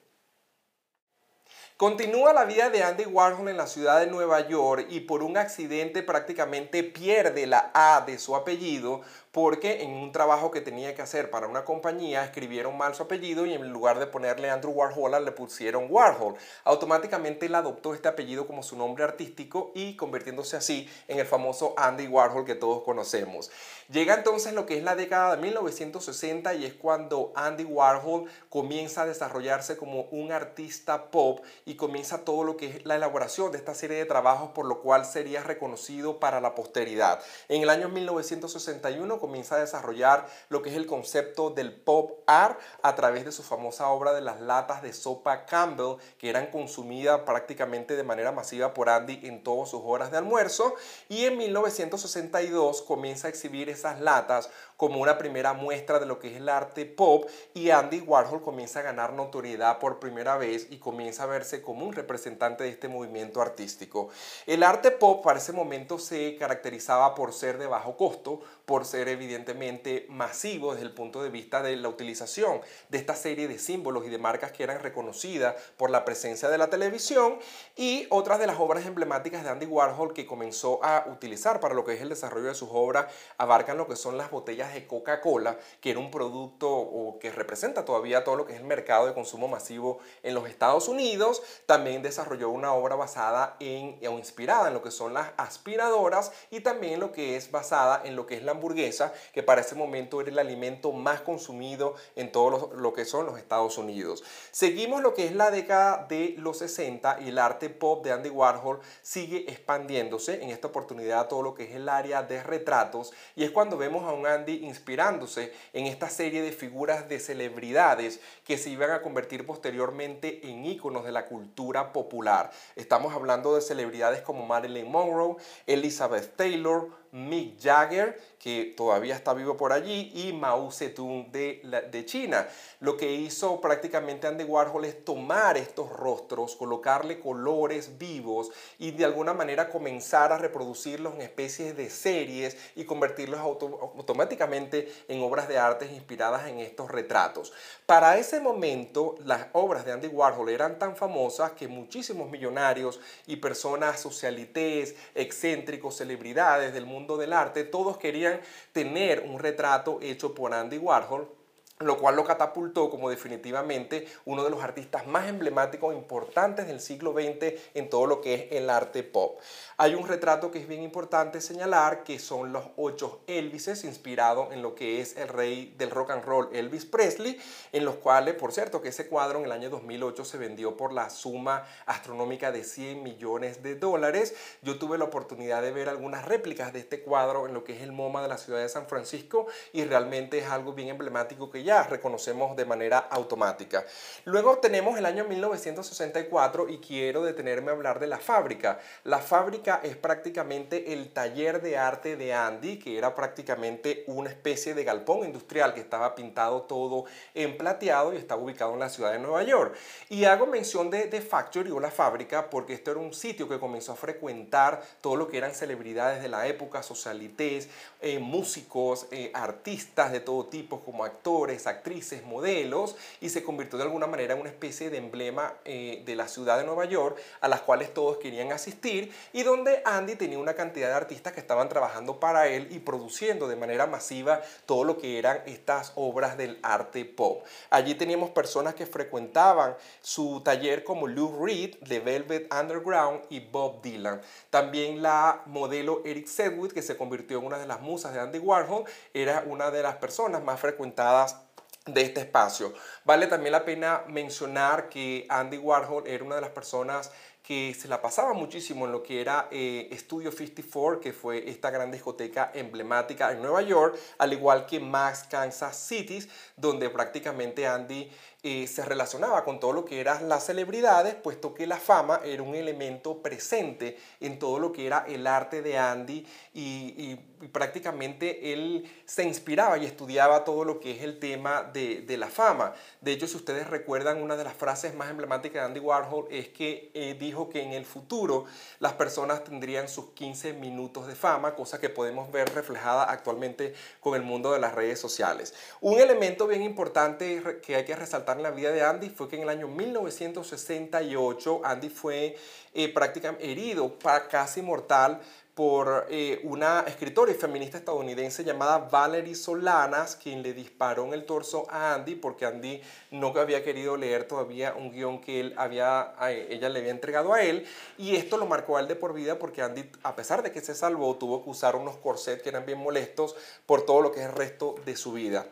Continúa 1.77 2.33
la 2.33 2.45
vida 2.45 2.71
de 2.71 2.81
Andy 2.81 3.05
Warhol 3.05 3.49
en 3.49 3.57
la 3.57 3.67
ciudad 3.67 3.99
de 3.99 4.07
Nueva 4.07 4.47
York 4.47 4.87
y 4.89 5.01
por 5.01 5.21
un 5.21 5.37
accidente 5.37 6.01
prácticamente 6.01 6.83
pierde 6.83 7.45
la 7.45 7.69
A 7.75 8.01
de 8.01 8.17
su 8.17 8.35
apellido 8.35 9.01
porque 9.37 9.83
en 9.83 9.91
un 9.91 10.11
trabajo 10.11 10.49
que 10.49 10.61
tenía 10.61 10.95
que 10.95 11.03
hacer 11.03 11.29
para 11.29 11.45
una 11.45 11.63
compañía 11.63 12.23
escribieron 12.23 12.75
mal 12.75 12.95
su 12.95 13.03
apellido 13.03 13.45
y 13.45 13.53
en 13.53 13.71
lugar 13.71 13.99
de 13.99 14.07
ponerle 14.07 14.49
Andrew 14.49 14.73
Warhol 14.73 15.23
le 15.23 15.31
pusieron 15.31 15.85
Warhol. 15.91 16.33
Automáticamente 16.63 17.45
él 17.45 17.53
adoptó 17.53 17.93
este 17.93 18.07
apellido 18.07 18.47
como 18.47 18.63
su 18.63 18.75
nombre 18.75 19.03
artístico 19.03 19.71
y 19.75 19.95
convirtiéndose 19.95 20.57
así 20.57 20.89
en 21.07 21.19
el 21.19 21.27
famoso 21.27 21.75
Andy 21.77 22.07
Warhol 22.07 22.45
que 22.45 22.55
todos 22.55 22.81
conocemos. 22.81 23.51
Llega 23.91 24.15
entonces 24.15 24.53
lo 24.53 24.65
que 24.65 24.79
es 24.79 24.83
la 24.83 24.95
década 24.95 25.35
de 25.35 25.41
1960 25.43 26.55
y 26.55 26.65
es 26.65 26.73
cuando 26.73 27.31
Andy 27.35 27.63
Warhol 27.63 28.25
comienza 28.49 29.03
a 29.03 29.05
desarrollarse 29.05 29.77
como 29.77 30.07
un 30.09 30.31
artista 30.31 31.11
pop 31.11 31.45
y 31.63 31.75
comienza 31.75 32.25
todo 32.25 32.43
lo 32.43 32.57
que 32.57 32.65
es 32.65 32.85
la 32.87 32.95
elaboración 32.95 33.51
de 33.51 33.59
esta 33.59 33.75
serie 33.75 33.97
de 33.97 34.05
trabajos 34.05 34.49
por 34.49 34.65
lo 34.65 34.81
cual 34.81 35.05
sería 35.05 35.43
reconocido 35.43 36.19
para 36.19 36.41
la 36.41 36.55
posteridad. 36.55 37.21
En 37.49 37.61
el 37.61 37.69
año 37.69 37.87
1961 37.87 39.26
comienza 39.27 39.55
a 39.55 39.59
desarrollar 39.59 40.25
lo 40.47 40.61
que 40.61 40.69
es 40.69 40.77
el 40.77 40.87
concepto 40.87 41.49
del 41.49 41.73
pop 41.73 42.21
art 42.27 42.57
a 42.81 42.95
través 42.95 43.25
de 43.25 43.33
su 43.33 43.43
famosa 43.43 43.89
obra 43.89 44.13
de 44.13 44.21
las 44.21 44.39
latas 44.39 44.81
de 44.81 44.93
sopa 44.93 45.45
Campbell 45.45 45.97
que 46.17 46.29
eran 46.29 46.47
consumidas 46.47 47.19
prácticamente 47.25 47.97
de 47.97 48.03
manera 48.03 48.31
masiva 48.31 48.73
por 48.73 48.89
Andy 48.89 49.19
en 49.23 49.43
todas 49.43 49.69
sus 49.69 49.81
horas 49.83 50.11
de 50.11 50.17
almuerzo. 50.17 50.75
Y 51.09 51.25
en 51.25 51.37
1962 51.37 52.81
comienza 52.83 53.27
a 53.27 53.29
exhibir 53.29 53.67
esas 53.67 53.99
latas 53.99 54.49
como 54.77 55.01
una 55.01 55.17
primera 55.17 55.53
muestra 55.53 55.99
de 55.99 56.05
lo 56.05 56.19
que 56.19 56.29
es 56.29 56.37
el 56.37 56.47
arte 56.47 56.85
pop 56.85 57.27
y 57.53 57.71
Andy 57.71 57.99
Warhol 58.01 58.43
comienza 58.43 58.79
a 58.79 58.83
ganar 58.83 59.13
notoriedad 59.13 59.79
por 59.79 59.99
primera 59.99 60.37
vez 60.37 60.67
y 60.69 60.77
comienza 60.77 61.23
a 61.23 61.25
verse 61.25 61.61
como 61.63 61.85
un 61.85 61.93
representante 61.93 62.63
de 62.63 62.69
este 62.69 62.87
movimiento 62.87 63.41
artístico. 63.41 64.09
El 64.45 64.63
arte 64.63 64.91
pop 64.91 65.23
para 65.23 65.39
ese 65.39 65.51
momento 65.51 65.97
se 65.97 66.37
caracterizaba 66.37 67.15
por 67.15 67.33
ser 67.33 67.57
de 67.57 67.65
bajo 67.65 67.97
costo, 67.97 68.41
por 68.65 68.85
ser 68.85 69.09
evidentemente 69.09 70.05
masivo 70.09 70.73
desde 70.73 70.85
el 70.85 70.93
punto 70.93 71.23
de 71.23 71.29
vista 71.29 71.63
de 71.63 71.75
la 71.75 71.89
utilización 71.89 72.61
de 72.89 72.99
esta 72.99 73.15
serie 73.15 73.47
de 73.47 73.57
símbolos 73.57 74.05
y 74.05 74.09
de 74.09 74.19
marcas 74.19 74.51
que 74.51 74.63
eran 74.63 74.81
reconocidas 74.81 75.55
por 75.77 75.89
la 75.89 76.05
presencia 76.05 76.49
de 76.49 76.57
la 76.57 76.69
televisión 76.69 77.39
y 77.75 78.05
otras 78.11 78.39
de 78.39 78.45
las 78.45 78.59
obras 78.59 78.85
emblemáticas 78.85 79.43
de 79.43 79.49
Andy 79.49 79.65
Warhol 79.65 80.13
que 80.13 80.27
comenzó 80.27 80.83
a 80.83 81.05
utilizar 81.11 81.59
para 81.59 81.73
lo 81.73 81.83
que 81.83 81.93
es 81.93 82.01
el 82.01 82.09
desarrollo 82.09 82.47
de 82.47 82.55
sus 82.55 82.69
obras 82.71 83.07
abarcan 83.37 83.77
lo 83.77 83.87
que 83.87 83.95
son 83.95 84.17
las 84.17 84.29
botellas 84.29 84.66
de 84.73 84.87
Coca-Cola, 84.87 85.57
que 85.81 85.91
era 85.91 85.99
un 85.99 86.11
producto 86.11 86.69
o 86.69 87.19
que 87.19 87.31
representa 87.31 87.85
todavía 87.85 88.23
todo 88.23 88.35
lo 88.35 88.45
que 88.45 88.53
es 88.53 88.59
el 88.59 88.65
mercado 88.65 89.05
de 89.05 89.13
consumo 89.13 89.47
masivo 89.47 89.99
en 90.23 90.33
los 90.33 90.49
Estados 90.49 90.87
Unidos. 90.87 91.41
También 91.65 92.01
desarrolló 92.01 92.49
una 92.49 92.73
obra 92.73 92.95
basada 92.95 93.55
en 93.59 93.99
o 94.07 94.17
inspirada 94.17 94.67
en 94.67 94.73
lo 94.73 94.81
que 94.81 94.91
son 94.91 95.13
las 95.13 95.31
aspiradoras 95.37 96.31
y 96.51 96.61
también 96.61 96.99
lo 96.99 97.11
que 97.11 97.35
es 97.35 97.51
basada 97.51 98.01
en 98.03 98.15
lo 98.15 98.25
que 98.25 98.35
es 98.35 98.43
la 98.43 98.51
hamburguesa, 98.51 99.13
que 99.33 99.43
para 99.43 99.61
ese 99.61 99.75
momento 99.75 100.21
era 100.21 100.29
el 100.29 100.39
alimento 100.39 100.91
más 100.91 101.21
consumido 101.21 101.95
en 102.15 102.31
todo 102.31 102.71
lo, 102.75 102.93
que 102.93 103.05
son 103.05 103.25
los 103.25 103.37
Estados 103.37 103.77
Unidos. 103.77 104.23
Seguimos 104.51 105.01
lo 105.01 105.13
que 105.13 105.25
es 105.25 105.35
la 105.35 105.51
década 105.51 106.05
de 106.07 106.35
los 106.37 106.59
60 106.59 107.19
y 107.21 107.29
el 107.29 107.37
arte 107.37 107.69
pop 107.69 108.03
de 108.03 108.11
Andy 108.11 108.29
Warhol 108.29 108.79
sigue 109.01 109.49
expandiéndose 109.49 110.43
en 110.43 110.49
esta 110.49 110.67
oportunidad 110.67 111.27
todo 111.27 111.41
lo 111.41 111.53
que 111.53 111.65
es 111.65 111.75
el 111.75 111.89
área 111.89 112.23
de 112.23 112.41
retratos 112.43 113.13
y 113.35 113.43
es 113.43 113.51
cuando 113.51 113.77
vemos 113.77 114.03
a 114.05 114.13
un 114.13 114.25
Andy 114.25 114.56
inspirándose 114.63 115.53
en 115.73 115.85
esta 115.85 116.09
serie 116.09 116.41
de 116.41 116.51
figuras 116.51 117.09
de 117.09 117.19
celebridades 117.19 118.19
que 118.43 118.57
se 118.57 118.69
iban 118.69 118.91
a 118.91 119.01
convertir 119.01 119.45
posteriormente 119.45 120.47
en 120.49 120.65
íconos 120.65 121.05
de 121.05 121.11
la 121.11 121.25
cultura 121.25 121.93
popular. 121.93 122.51
Estamos 122.75 123.13
hablando 123.13 123.55
de 123.55 123.61
celebridades 123.61 124.21
como 124.21 124.45
Marilyn 124.45 124.91
Monroe, 124.91 125.37
Elizabeth 125.65 126.35
Taylor, 126.35 126.89
Mick 127.11 127.59
Jagger, 127.61 128.19
que 128.39 128.73
todavía 128.77 129.15
está 129.15 129.33
vivo 129.33 129.57
por 129.57 129.73
allí, 129.73 130.11
y 130.13 130.33
Mao 130.33 130.71
Zedong 130.71 131.31
de, 131.31 132.03
China. 132.05 132.47
Lo 132.79 132.95
que 132.95 133.11
hizo 133.11 133.59
prácticamente 133.59 134.27
Andy 134.27 134.43
Warhol 134.43 134.85
es 134.85 135.03
tomar 135.03 135.57
estos 135.57 135.91
rostros, 135.91 136.55
colocarle 136.55 137.19
colores 137.19 137.97
vivos 137.97 138.51
y 138.77 138.91
de 138.91 139.05
alguna 139.05 139.33
manera 139.33 139.69
comenzar 139.69 140.31
a 140.31 140.37
reproducirlos 140.37 141.15
en 141.15 141.21
especies 141.21 141.75
de 141.75 141.89
series 141.89 142.57
y 142.75 142.85
convertirlos 142.85 143.39
automáticamente 143.39 144.91
en 145.07 145.21
obras 145.21 145.47
de 145.47 145.57
arte 145.57 145.85
inspiradas 145.85 146.47
en 146.47 146.59
estos 146.59 146.89
retratos. 146.89 147.51
Para 147.85 148.17
ese 148.17 148.39
momento, 148.39 149.15
las 149.25 149.47
obras 149.53 149.85
de 149.85 149.91
Andy 149.91 150.07
Warhol 150.07 150.49
eran 150.49 150.79
tan 150.79 150.95
famosas 150.95 151.51
que 151.51 151.67
muchísimos 151.67 152.29
millonarios 152.29 152.99
y 153.25 153.37
personas 153.37 153.99
socialites, 153.99 154.95
excéntricos, 155.15 155.97
celebridades 155.97 156.73
del 156.73 156.85
mundo 156.97 157.15
del 157.15 157.31
arte, 157.31 157.63
todos 157.63 157.97
querían 157.97 158.41
tener 158.71 159.21
un 159.21 159.37
retrato 159.37 159.99
hecho 160.01 160.33
por 160.33 160.51
Andy 160.51 160.79
Warhol 160.79 161.36
lo 161.79 161.97
cual 161.97 162.15
lo 162.15 162.23
catapultó 162.23 162.89
como 162.89 163.09
definitivamente 163.09 164.07
uno 164.25 164.43
de 164.43 164.49
los 164.49 164.63
artistas 164.63 165.05
más 165.05 165.27
emblemáticos 165.27 165.93
e 165.93 165.97
importantes 165.97 166.67
del 166.67 166.79
siglo 166.79 167.13
XX 167.13 167.53
en 167.75 167.89
todo 167.89 168.07
lo 168.07 168.19
que 168.19 168.33
es 168.33 168.51
el 168.51 168.69
arte 168.69 169.03
pop. 169.03 169.39
Hay 169.77 169.93
un 169.93 170.07
retrato 170.07 170.49
que 170.49 170.59
es 170.59 170.67
bien 170.67 170.81
importante 170.81 171.39
señalar, 171.39 172.03
que 172.03 172.17
son 172.17 172.51
los 172.51 172.65
ocho 172.77 173.21
Elvises, 173.27 173.83
inspirado 173.83 174.51
en 174.51 174.63
lo 174.63 174.73
que 174.73 175.01
es 175.01 175.15
el 175.17 175.27
rey 175.27 175.75
del 175.77 175.91
rock 175.91 176.11
and 176.11 176.25
roll 176.25 176.49
Elvis 176.51 176.85
Presley, 176.85 177.39
en 177.71 177.85
los 177.85 177.95
cuales, 177.95 178.33
por 178.33 178.51
cierto, 178.51 178.81
que 178.81 178.89
ese 178.89 179.07
cuadro 179.07 179.37
en 179.37 179.45
el 179.45 179.51
año 179.51 179.69
2008 179.69 180.25
se 180.25 180.37
vendió 180.39 180.75
por 180.77 180.93
la 180.93 181.11
suma 181.11 181.67
astronómica 181.85 182.51
de 182.51 182.63
100 182.63 183.03
millones 183.03 183.61
de 183.61 183.75
dólares. 183.75 184.35
Yo 184.63 184.79
tuve 184.79 184.97
la 184.97 185.05
oportunidad 185.05 185.61
de 185.61 185.71
ver 185.71 185.89
algunas 185.89 186.25
réplicas 186.25 186.73
de 186.73 186.79
este 186.79 187.01
cuadro 187.01 187.45
en 187.45 187.53
lo 187.53 187.63
que 187.63 187.75
es 187.75 187.83
el 187.83 187.91
MoMA 187.91 188.23
de 188.23 188.29
la 188.29 188.39
ciudad 188.39 188.59
de 188.59 188.69
San 188.69 188.87
Francisco 188.87 189.45
y 189.73 189.83
realmente 189.83 190.39
es 190.39 190.47
algo 190.47 190.73
bien 190.73 190.89
emblemático 190.89 191.51
que 191.51 191.66
reconocemos 191.67 192.55
de 192.55 192.65
manera 192.65 192.97
automática. 192.97 193.85
Luego 194.25 194.57
tenemos 194.59 194.97
el 194.97 195.05
año 195.05 195.25
1964 195.25 196.69
y 196.69 196.77
quiero 196.77 197.23
detenerme 197.23 197.71
a 197.71 197.73
hablar 197.75 197.99
de 197.99 198.07
la 198.07 198.17
fábrica. 198.17 198.79
La 199.03 199.19
fábrica 199.19 199.81
es 199.83 199.97
prácticamente 199.97 200.93
el 200.93 201.11
taller 201.11 201.61
de 201.61 201.77
arte 201.77 202.15
de 202.15 202.33
Andy, 202.33 202.79
que 202.79 202.97
era 202.97 203.13
prácticamente 203.13 204.05
una 204.07 204.29
especie 204.29 204.73
de 204.73 204.83
galpón 204.83 205.25
industrial 205.25 205.73
que 205.73 205.81
estaba 205.81 206.15
pintado 206.15 206.61
todo 206.61 207.05
en 207.33 207.57
plateado 207.57 208.13
y 208.13 208.17
estaba 208.17 208.41
ubicado 208.41 208.73
en 208.73 208.79
la 208.79 208.89
ciudad 208.89 209.11
de 209.11 209.19
Nueva 209.19 209.43
York. 209.43 209.75
Y 210.09 210.23
hago 210.23 210.47
mención 210.47 210.89
de 210.89 211.07
The 211.07 211.21
Factory 211.21 211.71
o 211.71 211.79
la 211.79 211.91
fábrica 211.91 212.49
porque 212.49 212.73
esto 212.73 212.91
era 212.91 212.99
un 212.99 213.13
sitio 213.13 213.49
que 213.49 213.59
comenzó 213.59 213.91
a 213.91 213.95
frecuentar 213.95 214.81
todo 215.01 215.15
lo 215.17 215.27
que 215.27 215.37
eran 215.37 215.53
celebridades 215.53 216.21
de 216.21 216.29
la 216.29 216.47
época, 216.47 216.81
socialites, 216.81 217.67
eh, 217.99 218.19
músicos, 218.19 219.07
eh, 219.11 219.31
artistas 219.33 220.11
de 220.11 220.19
todo 220.19 220.45
tipo 220.45 220.79
como 220.81 221.03
actores, 221.03 221.56
actrices, 221.65 222.23
modelos, 222.23 222.95
y 223.21 223.29
se 223.29 223.43
convirtió 223.43 223.77
de 223.77 223.85
alguna 223.85 224.05
manera 224.05 224.35
en 224.35 224.41
una 224.41 224.49
especie 224.49 224.89
de 224.89 224.97
emblema 224.97 225.53
eh, 225.65 226.03
de 226.05 226.15
la 226.15 226.27
ciudad 226.27 226.57
de 226.57 226.65
Nueva 226.65 226.85
York 226.85 227.17
a 227.41 227.47
las 227.47 227.61
cuales 227.61 227.93
todos 227.93 228.17
querían 228.17 228.51
asistir 228.51 229.13
y 229.33 229.43
donde 229.43 229.81
Andy 229.85 230.15
tenía 230.15 230.37
una 230.37 230.53
cantidad 230.53 230.89
de 230.89 230.93
artistas 230.93 231.33
que 231.33 231.39
estaban 231.39 231.69
trabajando 231.69 232.19
para 232.19 232.47
él 232.47 232.67
y 232.71 232.79
produciendo 232.79 233.47
de 233.47 233.55
manera 233.55 233.87
masiva 233.87 234.41
todo 234.65 234.83
lo 234.83 234.97
que 234.97 235.17
eran 235.17 235.41
estas 235.45 235.93
obras 235.95 236.37
del 236.37 236.59
arte 236.61 237.05
pop. 237.05 237.43
Allí 237.69 237.95
teníamos 237.95 238.29
personas 238.31 238.75
que 238.75 238.85
frecuentaban 238.85 239.75
su 240.01 240.41
taller 240.41 240.83
como 240.83 241.07
Lou 241.07 241.45
Reed 241.45 241.75
de 241.81 241.99
Velvet 241.99 242.53
Underground 242.53 243.21
y 243.29 243.39
Bob 243.39 243.81
Dylan. 243.81 244.21
También 244.49 245.01
la 245.01 245.41
modelo 245.45 246.01
Eric 246.05 246.27
Sedgwick, 246.27 246.73
que 246.73 246.81
se 246.81 246.97
convirtió 246.97 247.39
en 247.39 247.45
una 247.45 247.57
de 247.57 247.67
las 247.67 247.81
musas 247.81 248.13
de 248.13 248.19
Andy 248.19 248.39
Warhol, 248.39 248.85
era 249.13 249.43
una 249.47 249.71
de 249.71 249.83
las 249.83 249.95
personas 249.95 250.43
más 250.43 250.59
frecuentadas 250.59 251.46
de 251.87 252.01
este 252.01 252.21
espacio. 252.21 252.73
Vale 253.05 253.27
también 253.27 253.51
la 253.51 253.65
pena 253.65 254.03
mencionar 254.07 254.89
que 254.89 255.25
Andy 255.29 255.57
Warhol 255.57 256.07
era 256.07 256.23
una 256.23 256.35
de 256.35 256.41
las 256.41 256.51
personas 256.51 257.11
que 257.47 257.73
se 257.73 257.87
la 257.87 258.01
pasaba 258.01 258.33
muchísimo 258.33 258.85
en 258.85 258.91
lo 258.91 259.01
que 259.01 259.21
era 259.21 259.47
eh, 259.51 259.89
Studio 259.97 260.33
54, 260.33 260.99
que 260.99 261.13
fue 261.13 261.49
esta 261.49 261.69
gran 261.69 261.89
discoteca 261.89 262.51
emblemática 262.53 263.31
en 263.31 263.41
Nueva 263.41 263.61
York, 263.61 263.97
al 264.17 264.33
igual 264.33 264.65
que 264.65 264.81
Max 264.81 265.23
Kansas 265.29 265.77
City, 265.77 266.27
donde 266.57 266.89
prácticamente 266.89 267.65
Andy 267.65 268.11
se 268.41 268.85
relacionaba 268.85 269.43
con 269.43 269.59
todo 269.59 269.73
lo 269.73 269.83
que 269.83 269.99
eran 269.99 270.29
las 270.29 270.45
celebridades, 270.45 271.15
puesto 271.15 271.53
que 271.53 271.67
la 271.67 271.77
fama 271.77 272.21
era 272.23 272.43
un 272.43 272.55
elemento 272.55 273.21
presente 273.21 273.97
en 274.19 274.39
todo 274.39 274.59
lo 274.59 274.71
que 274.71 274.85
era 274.85 275.05
el 275.07 275.27
arte 275.27 275.61
de 275.61 275.77
Andy 275.77 276.25
y, 276.53 277.19
prácticamente 277.51 278.51
él 278.51 278.89
se 279.05 279.23
inspiraba 279.23 279.77
y 279.77 279.85
estudiaba 279.85 280.43
todo 280.43 280.63
lo 280.63 280.79
que 280.79 280.89
es 280.89 281.03
el 281.03 281.19
tema 281.19 281.61
de, 281.61 282.17
la 282.17 282.29
fama. 282.29 282.73
De 282.99 283.11
hecho, 283.11 283.27
si 283.27 283.35
ustedes 283.35 283.67
recuerdan, 283.67 284.23
una 284.23 284.35
de 284.35 284.43
las 284.43 284.55
frases 284.55 284.95
más 284.95 285.11
emblemáticas 285.11 285.61
de 285.61 285.65
Andy 285.67 285.79
Warhol 285.79 286.27
es 286.31 286.47
que 286.47 286.89
eh, 286.95 287.15
dijo 287.19 287.47
que 287.47 287.61
en 287.61 287.73
el 287.73 287.85
futuro 287.85 288.45
las 288.79 288.93
personas 288.93 289.43
tendrían 289.43 289.87
sus 289.87 290.09
15 290.13 290.53
minutos 290.53 291.05
de 291.05 291.13
fama, 291.13 291.53
cosa 291.53 291.79
que 291.79 291.89
podemos 291.89 292.31
ver 292.31 292.51
reflejada 292.55 293.03
actualmente 293.03 293.75
con 293.99 294.15
el 294.15 294.23
mundo 294.23 294.51
de 294.51 294.59
las 294.59 294.73
redes 294.73 294.99
sociales. 294.99 295.53
Un 295.79 295.99
elemento 295.99 296.47
bien 296.47 296.63
importante 296.63 297.59
que 297.61 297.75
hay 297.75 297.85
que 297.85 297.95
resaltar 297.95 298.26
en 298.33 298.43
la 298.43 298.51
vida 298.51 298.71
de 298.71 298.83
Andy 298.83 299.09
fue 299.09 299.27
que 299.27 299.37
en 299.37 299.43
el 299.43 299.49
año 299.49 299.67
1968 299.67 301.61
Andy 301.63 301.89
fue 301.89 302.35
eh, 302.73 302.89
prácticamente 302.93 303.51
herido, 303.51 303.97
casi 304.29 304.61
mortal, 304.61 305.21
por 305.57 306.05
eh, 306.11 306.39
una 306.43 306.81
escritora 306.85 307.31
y 307.31 307.33
feminista 307.33 307.79
estadounidense 307.79 308.43
llamada 308.43 308.77
Valerie 308.77 309.33
Solanas, 309.33 310.15
quien 310.15 310.43
le 310.43 310.53
disparó 310.53 311.05
en 311.05 311.13
el 311.13 311.25
torso 311.25 311.65
a 311.71 311.95
Andy 311.95 312.13
porque 312.13 312.45
Andy 312.45 312.79
no 313.09 313.29
había 313.35 313.63
querido 313.63 313.97
leer 313.97 314.27
todavía 314.27 314.75
un 314.77 314.91
guion 314.91 315.19
que 315.19 315.39
él 315.39 315.55
había, 315.57 316.13
ella 316.29 316.69
le 316.69 316.77
había 316.77 316.91
entregado 316.91 317.33
a 317.33 317.41
él. 317.41 317.65
Y 317.97 318.17
esto 318.17 318.37
lo 318.37 318.45
marcó 318.45 318.77
a 318.77 318.81
él 318.81 318.87
de 318.87 318.95
por 318.95 319.13
vida 319.13 319.39
porque 319.39 319.63
Andy, 319.63 319.89
a 320.03 320.15
pesar 320.15 320.43
de 320.43 320.51
que 320.51 320.61
se 320.61 320.75
salvó, 320.75 321.15
tuvo 321.15 321.43
que 321.43 321.49
usar 321.49 321.75
unos 321.75 321.97
corsets 321.97 322.43
que 322.43 322.49
eran 322.49 322.67
bien 322.67 322.77
molestos 322.77 323.35
por 323.65 323.83
todo 323.83 324.01
lo 324.01 324.11
que 324.11 324.19
es 324.19 324.27
el 324.27 324.33
resto 324.33 324.75
de 324.85 324.95
su 324.95 325.13
vida. 325.13 325.47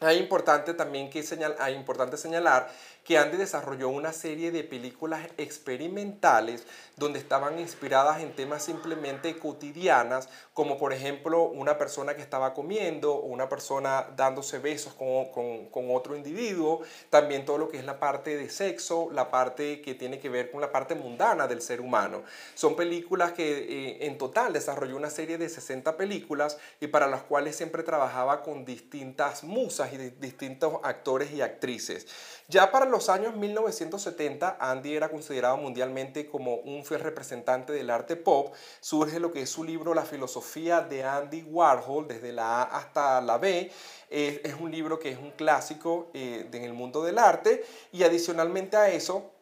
Hay 0.00 0.18
importante 0.18 0.74
también 0.74 1.08
que 1.08 1.22
señal, 1.22 1.56
hay 1.58 1.74
importante 1.74 2.16
señalar 2.16 2.70
que 3.04 3.18
Andy 3.18 3.36
desarrolló 3.36 3.90
una 3.90 4.12
serie 4.12 4.50
de 4.50 4.64
películas 4.64 5.28
experimentales 5.36 6.66
donde 6.96 7.18
estaban 7.18 7.58
inspiradas 7.58 8.22
en 8.22 8.34
temas 8.34 8.64
simplemente 8.64 9.38
cotidianas, 9.38 10.28
como 10.54 10.78
por 10.78 10.92
ejemplo 10.92 11.42
una 11.42 11.76
persona 11.76 12.14
que 12.14 12.22
estaba 12.22 12.54
comiendo 12.54 13.14
o 13.14 13.26
una 13.26 13.48
persona 13.48 14.06
dándose 14.16 14.58
besos 14.58 14.94
con, 14.94 15.90
otro 15.94 16.16
individuo, 16.16 16.80
también 17.10 17.44
todo 17.44 17.58
lo 17.58 17.68
que 17.68 17.78
es 17.78 17.84
la 17.84 18.00
parte 18.00 18.36
de 18.36 18.48
sexo, 18.48 19.10
la 19.12 19.30
parte 19.30 19.82
que 19.82 19.94
tiene 19.94 20.18
que 20.18 20.30
ver 20.30 20.50
con 20.50 20.60
la 20.60 20.72
parte 20.72 20.94
mundana 20.94 21.46
del 21.46 21.60
ser 21.60 21.80
humano. 21.80 22.22
Son 22.54 22.74
películas 22.74 23.32
que 23.32 23.58
eh, 23.58 24.06
en 24.06 24.16
total 24.16 24.52
desarrolló 24.52 24.96
una 24.96 25.10
serie 25.10 25.36
de 25.36 25.48
60 25.48 25.96
películas 25.96 26.58
y 26.80 26.86
para 26.86 27.06
las 27.06 27.22
cuales 27.22 27.56
siempre 27.56 27.82
trabajaba 27.82 28.42
con 28.42 28.64
distintas 28.64 29.44
musas 29.44 29.83
y 29.92 30.10
distintos 30.20 30.78
actores 30.82 31.32
y 31.32 31.42
actrices. 31.42 32.06
Ya 32.48 32.70
para 32.70 32.84
los 32.84 33.08
años 33.08 33.34
1970, 33.36 34.58
Andy 34.60 34.94
era 34.94 35.08
considerado 35.08 35.56
mundialmente 35.56 36.26
como 36.26 36.56
un 36.56 36.84
fiel 36.84 37.00
representante 37.00 37.72
del 37.72 37.90
arte 37.90 38.16
pop. 38.16 38.54
Surge 38.80 39.18
lo 39.18 39.32
que 39.32 39.42
es 39.42 39.50
su 39.50 39.64
libro 39.64 39.94
La 39.94 40.02
filosofía 40.02 40.80
de 40.80 41.04
Andy 41.04 41.42
Warhol, 41.42 42.06
desde 42.06 42.32
la 42.32 42.62
A 42.62 42.78
hasta 42.78 43.20
la 43.20 43.38
B. 43.38 43.70
Es, 44.10 44.54
un 44.60 44.70
libro 44.70 44.98
que 44.98 45.10
es 45.10 45.18
un 45.18 45.30
clásico 45.32 46.10
eh, 46.14 46.48
en 46.52 46.62
el 46.62 46.72
mundo 46.72 47.02
del 47.02 47.18
arte. 47.18 47.64
Y 47.92 48.02
adicionalmente 48.02 48.76
a 48.76 48.90
eso, 48.90 49.33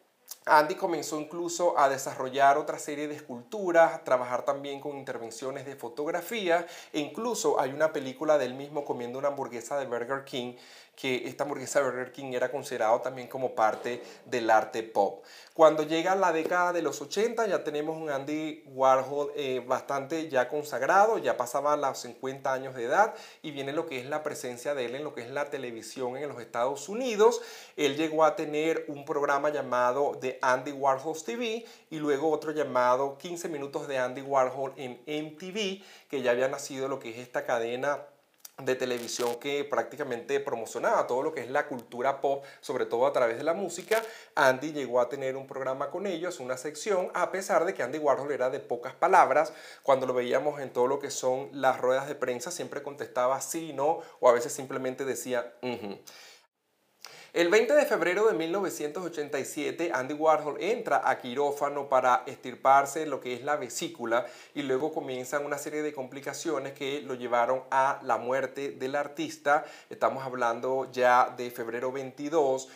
Andy 0.45 0.75
comenzó 0.75 1.19
incluso 1.19 1.79
a 1.79 1.87
desarrollar 1.87 2.57
otra 2.57 2.77
serie 2.77 3.07
de 3.07 3.15
esculturas, 3.15 4.03
trabajar 4.03 4.43
también 4.43 4.81
con 4.81 4.97
intervenciones 4.97 5.65
de 5.65 5.75
fotografía 5.75 6.67
e 6.91 6.99
incluso 6.99 7.59
hay 7.59 7.71
una 7.71 7.93
película 7.93 8.37
del 8.37 8.53
mismo 8.53 8.83
comiendo 8.83 9.19
una 9.19 9.29
hamburguesa 9.29 9.77
de 9.77 9.85
Burger 9.85 10.25
King 10.25 10.55
que 10.95 11.27
esta 11.27 11.43
hamburguesa 11.43 11.81
Burger 11.81 12.11
King 12.11 12.33
era 12.33 12.51
considerado 12.51 13.01
también 13.01 13.27
como 13.27 13.55
parte 13.55 14.01
del 14.25 14.49
arte 14.49 14.83
pop. 14.83 15.23
Cuando 15.53 15.83
llega 15.83 16.15
la 16.15 16.31
década 16.31 16.73
de 16.73 16.81
los 16.81 17.01
80 17.01 17.47
ya 17.47 17.63
tenemos 17.63 17.97
un 17.97 18.09
Andy 18.09 18.63
Warhol 18.67 19.31
eh, 19.35 19.63
bastante 19.65 20.29
ya 20.29 20.47
consagrado, 20.49 21.17
ya 21.17 21.37
pasaba 21.37 21.75
los 21.77 21.99
50 21.99 22.51
años 22.51 22.75
de 22.75 22.85
edad 22.85 23.13
y 23.41 23.51
viene 23.51 23.73
lo 23.73 23.85
que 23.85 23.99
es 23.99 24.05
la 24.07 24.23
presencia 24.23 24.73
de 24.73 24.85
él 24.85 24.95
en 24.95 25.03
lo 25.03 25.13
que 25.13 25.21
es 25.21 25.29
la 25.29 25.49
televisión 25.49 26.17
en 26.17 26.29
los 26.29 26.39
Estados 26.41 26.89
Unidos. 26.89 27.41
Él 27.75 27.95
llegó 27.97 28.23
a 28.23 28.35
tener 28.35 28.85
un 28.87 29.05
programa 29.05 29.49
llamado 29.49 30.17
The 30.19 30.39
Andy 30.41 30.71
Warhol 30.71 31.21
TV 31.23 31.65
y 31.89 31.97
luego 31.97 32.31
otro 32.31 32.51
llamado 32.51 33.17
15 33.17 33.49
minutos 33.49 33.87
de 33.87 33.97
Andy 33.97 34.21
Warhol 34.21 34.73
en 34.77 35.01
MTV, 35.05 35.83
que 36.09 36.21
ya 36.21 36.31
había 36.31 36.47
nacido 36.47 36.87
lo 36.87 36.99
que 36.99 37.09
es 37.11 37.17
esta 37.17 37.45
cadena 37.45 37.99
de 38.57 38.75
televisión 38.75 39.35
que 39.39 39.63
prácticamente 39.63 40.39
promocionaba 40.39 41.07
todo 41.07 41.23
lo 41.23 41.33
que 41.33 41.41
es 41.41 41.49
la 41.49 41.67
cultura 41.67 42.21
pop, 42.21 42.45
sobre 42.61 42.85
todo 42.85 43.07
a 43.07 43.13
través 43.13 43.37
de 43.37 43.43
la 43.43 43.53
música. 43.53 44.01
Andy 44.35 44.71
llegó 44.71 45.01
a 45.01 45.09
tener 45.09 45.35
un 45.35 45.47
programa 45.47 45.89
con 45.89 46.05
ellos, 46.05 46.39
una 46.39 46.55
sección, 46.57 47.09
a 47.15 47.31
pesar 47.31 47.65
de 47.65 47.73
que 47.73 47.81
Andy 47.81 47.97
Warhol 47.97 48.31
era 48.31 48.51
de 48.51 48.59
pocas 48.59 48.93
palabras. 48.93 49.53
Cuando 49.81 50.05
lo 50.05 50.13
veíamos 50.13 50.61
en 50.61 50.71
todo 50.71 50.87
lo 50.87 50.99
que 50.99 51.09
son 51.09 51.49
las 51.51 51.81
ruedas 51.81 52.07
de 52.07 52.15
prensa, 52.15 52.51
siempre 52.51 52.83
contestaba 52.83 53.41
sí, 53.41 53.73
no, 53.73 54.01
o 54.19 54.29
a 54.29 54.33
veces 54.33 54.53
simplemente 54.53 55.03
decía, 55.03 55.53
el 57.33 57.49
20 57.49 57.73
de 57.73 57.85
febrero 57.87 58.27
de 58.27 58.35
1987, 58.35 59.89
Andy 59.91 60.13
Warhol 60.13 60.61
entra 60.61 61.01
a 61.03 61.17
quirófano 61.17 61.89
para 61.89 62.21
estirparse 62.27 63.07
lo 63.07 63.19
que 63.19 63.33
es 63.33 63.43
la 63.43 63.55
vesícula 63.55 64.27
y 64.53 64.61
luego 64.61 64.93
comienzan 64.93 65.43
una 65.43 65.57
serie 65.57 65.81
de 65.81 65.93
complicaciones 65.93 66.73
que 66.73 67.01
lo 67.01 67.15
llevaron 67.15 67.63
a 67.71 67.99
la 68.03 68.17
muerte 68.17 68.73
del 68.73 68.95
artista. 68.95 69.65
Estamos 69.89 70.23
hablando 70.23 70.91
ya 70.91 71.33
de 71.35 71.49
febrero 71.49 71.91
22 71.91 72.67
eh, 72.67 72.69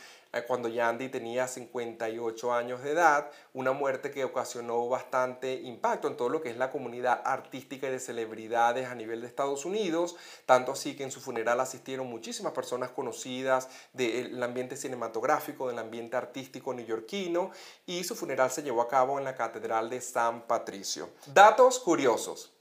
cuando 0.48 0.70
Yandy 0.70 1.10
tenía 1.10 1.48
58 1.48 2.54
años 2.54 2.84
de 2.84 2.92
edad, 2.92 3.32
una 3.54 3.72
muerte 3.72 4.12
que 4.12 4.24
ocasionó 4.24 4.88
bastante 4.88 5.54
impacto 5.54 6.08
en 6.08 6.18
todo 6.18 6.30
lo 6.30 6.42
que 6.42 6.50
es 6.50 6.58
la 6.58 6.72
comunidad 6.72 7.22
artística 7.26 7.88
y 7.88 7.92
de 7.92 8.00
celebridades 8.00 8.88
a 8.88 8.96
nivel 8.96 9.22
de 9.22 9.28
Estados 9.28 9.66
Unidos, 9.66 10.16
tanto 10.46 10.74
así 10.74 10.96
que 10.96 11.04
en 11.04 11.12
su 11.12 11.22
funeral 11.22 11.60
asistieron 11.60 12.08
muchísimas 12.08 12.54
personas 12.54 12.92
conocidas 12.92 13.70
del 13.94 14.42
ambiente 14.44 14.78
cinematográfico, 14.78 15.68
del 15.68 15.80
ambiente 15.80 16.18
artístico 16.18 16.74
neoyorquino, 16.74 17.52
y 17.86 18.04
su 18.04 18.16
funeral 18.16 18.52
se 18.52 18.64
llevó 18.64 18.82
a 18.82 18.88
cabo 18.88 19.18
en 19.18 19.26
la 19.26 19.36
Catedral 19.36 19.90
de 19.90 20.02
San 20.02 20.42
Patricio. 20.42 21.10
Datos 21.34 21.80
curiosos. 21.80 22.57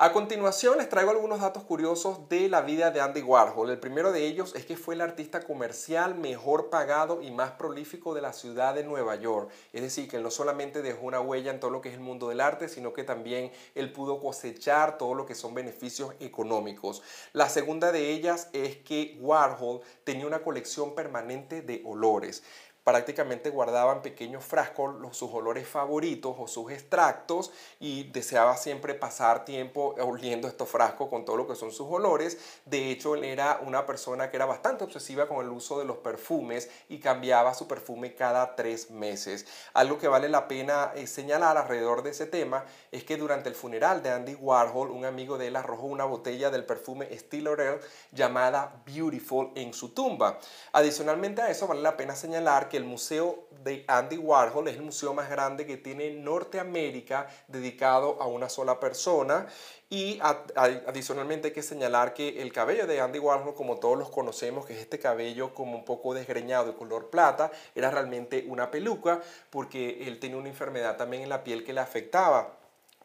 A 0.00 0.12
continuación 0.12 0.78
les 0.78 0.88
traigo 0.88 1.10
algunos 1.10 1.40
datos 1.40 1.64
curiosos 1.64 2.28
de 2.28 2.48
la 2.48 2.60
vida 2.60 2.92
de 2.92 3.00
Andy 3.00 3.20
Warhol. 3.20 3.70
El 3.70 3.80
primero 3.80 4.12
de 4.12 4.28
ellos 4.28 4.54
es 4.54 4.64
que 4.64 4.76
fue 4.76 4.94
el 4.94 5.00
artista 5.00 5.40
comercial 5.40 6.14
mejor 6.14 6.70
pagado 6.70 7.20
y 7.20 7.32
más 7.32 7.50
prolífico 7.50 8.14
de 8.14 8.20
la 8.20 8.32
ciudad 8.32 8.76
de 8.76 8.84
Nueva 8.84 9.16
York. 9.16 9.50
Es 9.72 9.82
decir, 9.82 10.08
que 10.08 10.18
él 10.18 10.22
no 10.22 10.30
solamente 10.30 10.82
dejó 10.82 11.04
una 11.04 11.20
huella 11.20 11.50
en 11.50 11.58
todo 11.58 11.72
lo 11.72 11.80
que 11.80 11.88
es 11.88 11.96
el 11.96 12.00
mundo 12.00 12.28
del 12.28 12.40
arte, 12.40 12.68
sino 12.68 12.92
que 12.92 13.02
también 13.02 13.50
él 13.74 13.92
pudo 13.92 14.20
cosechar 14.20 14.98
todo 14.98 15.14
lo 15.14 15.26
que 15.26 15.34
son 15.34 15.52
beneficios 15.52 16.14
económicos. 16.20 17.02
La 17.32 17.48
segunda 17.48 17.90
de 17.90 18.12
ellas 18.12 18.50
es 18.52 18.76
que 18.76 19.18
Warhol 19.18 19.80
tenía 20.04 20.28
una 20.28 20.44
colección 20.44 20.94
permanente 20.94 21.60
de 21.60 21.82
olores 21.84 22.44
prácticamente 22.88 23.50
guardaban 23.50 24.00
pequeños 24.00 24.42
frascos 24.42 24.94
sus 25.14 25.30
olores 25.30 25.68
favoritos 25.68 26.34
o 26.38 26.48
sus 26.48 26.72
extractos 26.72 27.50
y 27.78 28.04
deseaba 28.04 28.56
siempre 28.56 28.94
pasar 28.94 29.44
tiempo 29.44 29.94
oliendo 30.00 30.48
estos 30.48 30.70
frascos 30.70 31.10
con 31.10 31.26
todo 31.26 31.36
lo 31.36 31.46
que 31.46 31.54
son 31.54 31.70
sus 31.70 31.86
olores. 31.90 32.38
De 32.64 32.90
hecho, 32.90 33.14
él 33.14 33.24
era 33.24 33.60
una 33.62 33.84
persona 33.84 34.30
que 34.30 34.38
era 34.38 34.46
bastante 34.46 34.84
obsesiva 34.84 35.28
con 35.28 35.44
el 35.44 35.52
uso 35.52 35.78
de 35.78 35.84
los 35.84 35.98
perfumes 35.98 36.70
y 36.88 36.98
cambiaba 36.98 37.52
su 37.52 37.68
perfume 37.68 38.14
cada 38.14 38.56
tres 38.56 38.90
meses. 38.90 39.44
Algo 39.74 39.98
que 39.98 40.08
vale 40.08 40.30
la 40.30 40.48
pena 40.48 40.92
eh, 40.94 41.06
señalar 41.06 41.58
alrededor 41.58 42.02
de 42.02 42.12
ese 42.12 42.24
tema 42.24 42.64
es 42.90 43.04
que 43.04 43.18
durante 43.18 43.50
el 43.50 43.54
funeral 43.54 44.02
de 44.02 44.12
Andy 44.12 44.34
Warhol, 44.34 44.90
un 44.90 45.04
amigo 45.04 45.36
de 45.36 45.48
él 45.48 45.56
arrojó 45.56 45.88
una 45.88 46.06
botella 46.06 46.48
del 46.48 46.64
perfume 46.64 47.06
Stille 47.18 47.42
Laurel 47.42 47.80
llamada 48.12 48.82
Beautiful 48.86 49.50
en 49.56 49.74
su 49.74 49.90
tumba. 49.90 50.38
Adicionalmente 50.72 51.42
a 51.42 51.50
eso, 51.50 51.66
vale 51.66 51.82
la 51.82 51.98
pena 51.98 52.16
señalar 52.16 52.70
que 52.70 52.77
el 52.78 52.84
Museo 52.84 53.48
de 53.62 53.84
Andy 53.86 54.16
Warhol 54.16 54.68
es 54.68 54.76
el 54.76 54.82
museo 54.82 55.12
más 55.12 55.28
grande 55.28 55.66
que 55.66 55.76
tiene 55.76 56.10
Norteamérica 56.10 57.28
dedicado 57.48 58.20
a 58.22 58.26
una 58.26 58.48
sola 58.48 58.80
persona. 58.80 59.46
Y 59.90 60.20
adicionalmente 60.54 61.48
hay 61.48 61.54
que 61.54 61.62
señalar 61.62 62.12
que 62.12 62.42
el 62.42 62.52
cabello 62.52 62.86
de 62.86 63.00
Andy 63.00 63.18
Warhol, 63.18 63.54
como 63.54 63.78
todos 63.78 63.98
los 63.98 64.10
conocemos, 64.10 64.66
que 64.66 64.74
es 64.74 64.80
este 64.80 64.98
cabello 64.98 65.54
como 65.54 65.76
un 65.76 65.84
poco 65.84 66.14
desgreñado 66.14 66.66
de 66.66 66.74
color 66.74 67.10
plata, 67.10 67.50
era 67.74 67.90
realmente 67.90 68.44
una 68.48 68.70
peluca 68.70 69.20
porque 69.50 70.06
él 70.06 70.20
tenía 70.20 70.36
una 70.36 70.48
enfermedad 70.48 70.96
también 70.96 71.22
en 71.22 71.30
la 71.30 71.42
piel 71.42 71.64
que 71.64 71.72
le 71.72 71.80
afectaba 71.80 72.57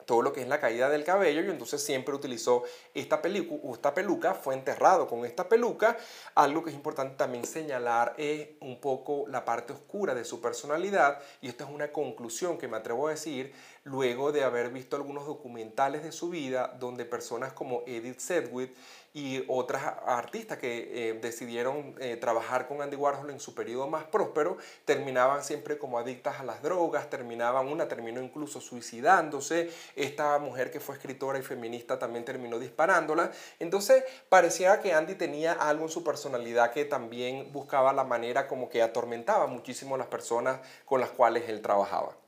todo 0.06 0.22
lo 0.22 0.34
que 0.34 0.42
es 0.42 0.48
la 0.48 0.60
caída 0.60 0.90
del 0.90 1.04
cabello 1.04 1.42
y 1.42 1.50
entonces 1.50 1.84
siempre 1.84 2.14
utilizó 2.14 2.64
esta, 2.94 3.22
esta 3.24 3.94
peluca, 3.94 4.34
fue 4.34 4.54
enterrado 4.54 5.08
con 5.08 5.26
esta 5.26 5.48
peluca. 5.48 5.98
Algo 6.36 6.64
que 6.64 6.70
es 6.70 6.76
importante 6.76 7.16
también 7.16 7.46
señalar 7.46 8.14
es 8.18 8.50
un 8.62 8.80
poco 8.80 9.26
la 9.28 9.46
parte 9.46 9.74
oscura 9.74 10.14
de 10.14 10.26
su 10.26 10.42
personalidad 10.42 11.20
y 11.42 11.48
esto 11.48 11.64
es 11.64 11.70
una 11.70 11.92
conclusión 11.92 12.58
que 12.58 12.68
me 12.68 12.78
atrevo 12.78 13.08
a 13.08 13.12
decir 13.12 13.54
luego 13.86 14.32
de 14.32 14.44
haber 14.44 14.70
visto 14.70 14.96
algunos 14.96 15.26
documentales 15.26 16.04
de 16.04 16.14
su 16.14 16.30
vida 16.30 16.76
donde 16.80 17.04
personas 17.04 17.52
como 17.52 17.84
Edith 17.86 18.20
Sedgwick 18.20 18.74
y 19.14 19.44
otras 19.48 19.84
artistas 20.06 20.58
que 20.58 21.10
eh, 21.10 21.14
decidieron 21.22 21.94
eh, 22.00 22.16
trabajar 22.16 22.68
con 22.68 22.82
Andy 22.82 22.96
Warhol 22.96 23.30
en 23.30 23.40
su 23.40 23.54
periodo 23.54 23.88
más 23.88 24.06
próspero 24.06 24.58
terminaban 24.86 25.44
siempre 25.44 25.78
como 25.78 26.00
adictas 26.00 26.40
a 26.40 26.44
las 26.44 26.64
drogas, 26.64 27.10
terminaban, 27.10 27.68
una 27.68 27.88
terminó 27.88 28.22
incluso 28.22 28.62
suicidándose, 28.62 29.70
esta 29.96 30.40
mujer 30.40 30.72
que 30.72 30.80
fue 30.80 30.96
escritora 30.96 31.38
y 31.38 31.44
feminista 31.44 32.00
también 32.00 32.26
terminó 32.26 32.60
disparándola, 32.60 33.32
entonces 33.60 34.04
parecía 34.30 34.80
que 34.80 34.94
Andy 34.94 35.16
tenía 35.16 35.54
algo 35.54 35.84
en 35.84 35.90
su 35.90 36.04
personalidad 36.04 36.72
que 36.72 36.86
también 36.86 37.52
buscaba 37.52 37.94
la 37.94 38.06
manera 38.06 38.48
como 38.48 38.70
que 38.70 38.82
atormentaba 38.82 39.46
muchísimo 39.46 39.96
a 39.96 39.98
las 40.00 40.08
personas 40.08 40.60
con 40.86 41.02
las 41.02 41.12
cuales 41.12 41.50
él 41.50 41.62
trabajaba. 41.62 42.23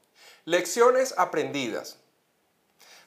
Lecciones 0.47 1.15
aprendidas. 1.17 2.04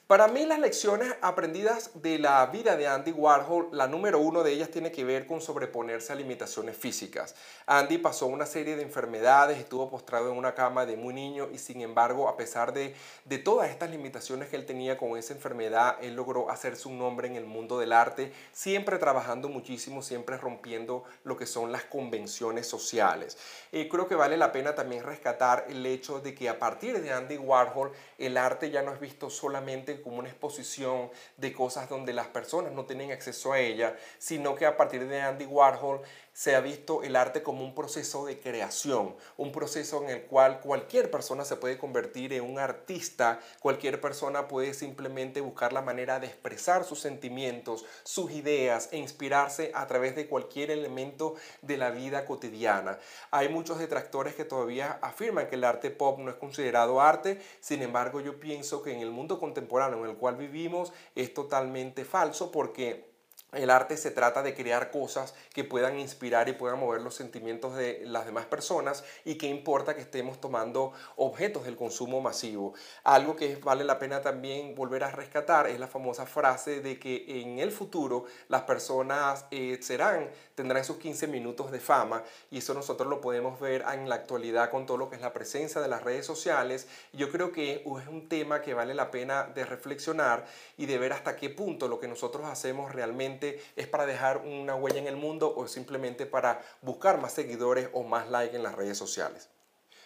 Para 0.09 0.27
mí 0.27 0.43
las 0.43 0.57
lecciones 0.57 1.13
aprendidas 1.21 1.91
de 2.01 2.17
la 2.17 2.43
vida 2.47 2.75
de 2.75 2.87
Andy 2.87 3.11
Warhol, 3.11 3.69
la 3.71 3.85
número 3.85 4.17
uno 4.17 4.41
de 4.41 4.51
ellas 4.51 4.71
tiene 4.71 4.91
que 4.91 5.03
ver 5.03 5.27
con 5.27 5.39
sobreponerse 5.39 6.11
a 6.11 6.15
limitaciones 6.15 6.75
físicas. 6.75 7.35
Andy 7.67 7.99
pasó 7.99 8.25
una 8.25 8.47
serie 8.47 8.75
de 8.75 8.81
enfermedades, 8.81 9.59
estuvo 9.59 9.87
postrado 9.87 10.31
en 10.31 10.37
una 10.39 10.55
cama 10.55 10.87
de 10.87 10.97
muy 10.97 11.13
niño 11.13 11.49
y 11.53 11.59
sin 11.59 11.81
embargo, 11.81 12.27
a 12.27 12.37
pesar 12.37 12.73
de, 12.73 12.95
de 13.25 13.37
todas 13.37 13.69
estas 13.69 13.91
limitaciones 13.91 14.49
que 14.49 14.55
él 14.55 14.65
tenía 14.65 14.97
con 14.97 15.15
esa 15.15 15.35
enfermedad, 15.35 15.97
él 16.01 16.15
logró 16.15 16.49
hacerse 16.49 16.87
un 16.87 16.97
nombre 16.97 17.27
en 17.27 17.35
el 17.35 17.45
mundo 17.45 17.77
del 17.77 17.93
arte, 17.93 18.33
siempre 18.51 18.97
trabajando 18.97 19.47
muchísimo, 19.47 20.01
siempre 20.01 20.37
rompiendo 20.37 21.03
lo 21.23 21.37
que 21.37 21.45
son 21.45 21.71
las 21.71 21.83
convenciones 21.83 22.65
sociales. 22.65 23.37
Y 23.71 23.87
creo 23.87 24.07
que 24.07 24.15
vale 24.15 24.37
la 24.37 24.51
pena 24.51 24.73
también 24.73 25.03
rescatar 25.03 25.65
el 25.69 25.85
hecho 25.85 26.19
de 26.19 26.33
que 26.33 26.49
a 26.49 26.57
partir 26.57 26.99
de 26.99 27.13
Andy 27.13 27.37
Warhol, 27.37 27.91
el 28.17 28.37
arte 28.37 28.71
ya 28.71 28.81
no 28.81 28.91
es 28.91 28.99
visto 28.99 29.29
solamente 29.29 29.98
como 30.01 30.17
una 30.17 30.29
exposición 30.29 31.09
de 31.37 31.53
cosas 31.53 31.89
donde 31.89 32.13
las 32.13 32.27
personas 32.27 32.71
no 32.73 32.85
tienen 32.85 33.11
acceso 33.11 33.53
a 33.53 33.59
ella, 33.59 33.95
sino 34.17 34.55
que 34.55 34.65
a 34.65 34.75
partir 34.77 35.07
de 35.07 35.21
Andy 35.21 35.45
Warhol 35.45 36.01
se 36.39 36.55
ha 36.55 36.61
visto 36.61 37.03
el 37.03 37.17
arte 37.17 37.43
como 37.43 37.65
un 37.65 37.75
proceso 37.75 38.25
de 38.25 38.39
creación, 38.39 39.13
un 39.35 39.51
proceso 39.51 40.01
en 40.01 40.09
el 40.09 40.21
cual 40.21 40.61
cualquier 40.61 41.11
persona 41.11 41.43
se 41.43 41.57
puede 41.57 41.77
convertir 41.77 42.31
en 42.31 42.45
un 42.45 42.59
artista, 42.59 43.41
cualquier 43.59 43.99
persona 43.99 44.47
puede 44.47 44.73
simplemente 44.73 45.41
buscar 45.41 45.73
la 45.73 45.81
manera 45.81 46.17
de 46.17 46.27
expresar 46.27 46.85
sus 46.85 47.01
sentimientos, 47.01 47.83
sus 48.03 48.31
ideas 48.31 48.87
e 48.93 48.97
inspirarse 48.97 49.73
a 49.75 49.85
través 49.87 50.15
de 50.15 50.27
cualquier 50.27 50.71
elemento 50.71 51.35
de 51.61 51.75
la 51.75 51.91
vida 51.91 52.25
cotidiana. 52.25 52.99
Hay 53.31 53.49
muchos 53.49 53.77
detractores 53.77 54.33
que 54.33 54.45
todavía 54.45 54.97
afirman 55.01 55.49
que 55.49 55.55
el 55.55 55.65
arte 55.65 55.91
pop 55.91 56.19
no 56.19 56.31
es 56.31 56.37
considerado 56.37 57.01
arte, 57.01 57.41
sin 57.59 57.81
embargo 57.81 58.21
yo 58.21 58.39
pienso 58.39 58.81
que 58.81 58.93
en 58.93 59.01
el 59.01 59.11
mundo 59.11 59.41
contemporáneo 59.41 60.05
en 60.05 60.11
el 60.11 60.15
cual 60.15 60.37
vivimos 60.37 60.93
es 61.15 61.33
totalmente 61.33 62.05
falso 62.05 62.49
porque 62.49 63.08
el 63.51 63.71
arte 63.71 63.97
se 63.97 64.11
trata 64.11 64.43
de 64.43 64.53
crear 64.53 64.91
cosas 64.91 65.33
que 65.53 65.63
puedan 65.63 65.99
inspirar 65.99 66.49
y 66.49 66.53
puedan 66.53 66.79
mover 66.79 67.01
los 67.01 67.15
sentimientos 67.15 67.75
de 67.75 68.01
las 68.05 68.25
demás 68.25 68.45
personas 68.45 69.03
y 69.25 69.35
qué 69.35 69.47
importa 69.47 69.95
que 69.95 70.01
estemos 70.01 70.39
tomando 70.39 70.93
objetos 71.15 71.65
del 71.65 71.75
consumo 71.75 72.21
masivo. 72.21 72.73
Algo 73.03 73.35
que 73.35 73.55
vale 73.55 73.83
la 73.83 73.97
pena 73.97 74.21
también 74.21 74.75
volver 74.75 75.03
a 75.03 75.11
rescatar 75.11 75.67
es 75.67 75.79
la 75.79 75.87
famosa 75.87 76.27
frase 76.27 76.81
de 76.81 76.99
que 76.99 77.41
en 77.41 77.57
el 77.57 77.71
futuro 77.71 78.25
las 78.49 78.63
personas 78.63 79.45
eh, 79.49 79.79
serán, 79.81 80.29
tendrán 80.53 80.85
sus 80.85 80.97
15 80.97 81.27
minutos 81.27 81.71
de 81.71 81.79
fama 81.79 82.23
y 82.51 82.59
eso 82.59 82.75
nosotros 82.75 83.09
lo 83.09 83.19
podemos 83.19 83.59
ver 83.59 83.83
en 83.91 84.07
la 84.07 84.15
actualidad 84.15 84.69
con 84.69 84.85
todo 84.85 84.97
lo 84.97 85.09
que 85.09 85.15
es 85.15 85.21
la 85.21 85.33
presencia 85.33 85.81
de 85.81 85.87
las 85.87 86.03
redes 86.03 86.25
sociales. 86.25 86.87
Yo 87.13 87.31
creo 87.31 87.51
que 87.51 87.83
es 87.83 88.07
un 88.07 88.29
tema 88.29 88.61
que 88.61 88.75
vale 88.75 88.93
la 88.93 89.09
pena 89.09 89.45
de 89.45 89.65
reflexionar 89.65 90.45
y 90.77 90.85
de 90.85 90.99
ver 90.99 91.13
hasta 91.13 91.35
qué 91.35 91.49
punto 91.49 91.87
lo 91.87 91.99
que 91.99 92.07
nosotros 92.07 92.45
hacemos 92.45 92.91
realmente 92.91 93.38
es 93.75 93.87
para 93.87 94.05
dejar 94.05 94.37
una 94.37 94.75
huella 94.75 94.99
en 94.99 95.07
el 95.07 95.15
mundo 95.15 95.53
o 95.55 95.67
simplemente 95.67 96.25
para 96.25 96.61
buscar 96.81 97.19
más 97.19 97.33
seguidores 97.33 97.89
o 97.93 98.03
más 98.03 98.29
likes 98.29 98.55
en 98.55 98.63
las 98.63 98.75
redes 98.75 98.97
sociales. 98.97 99.49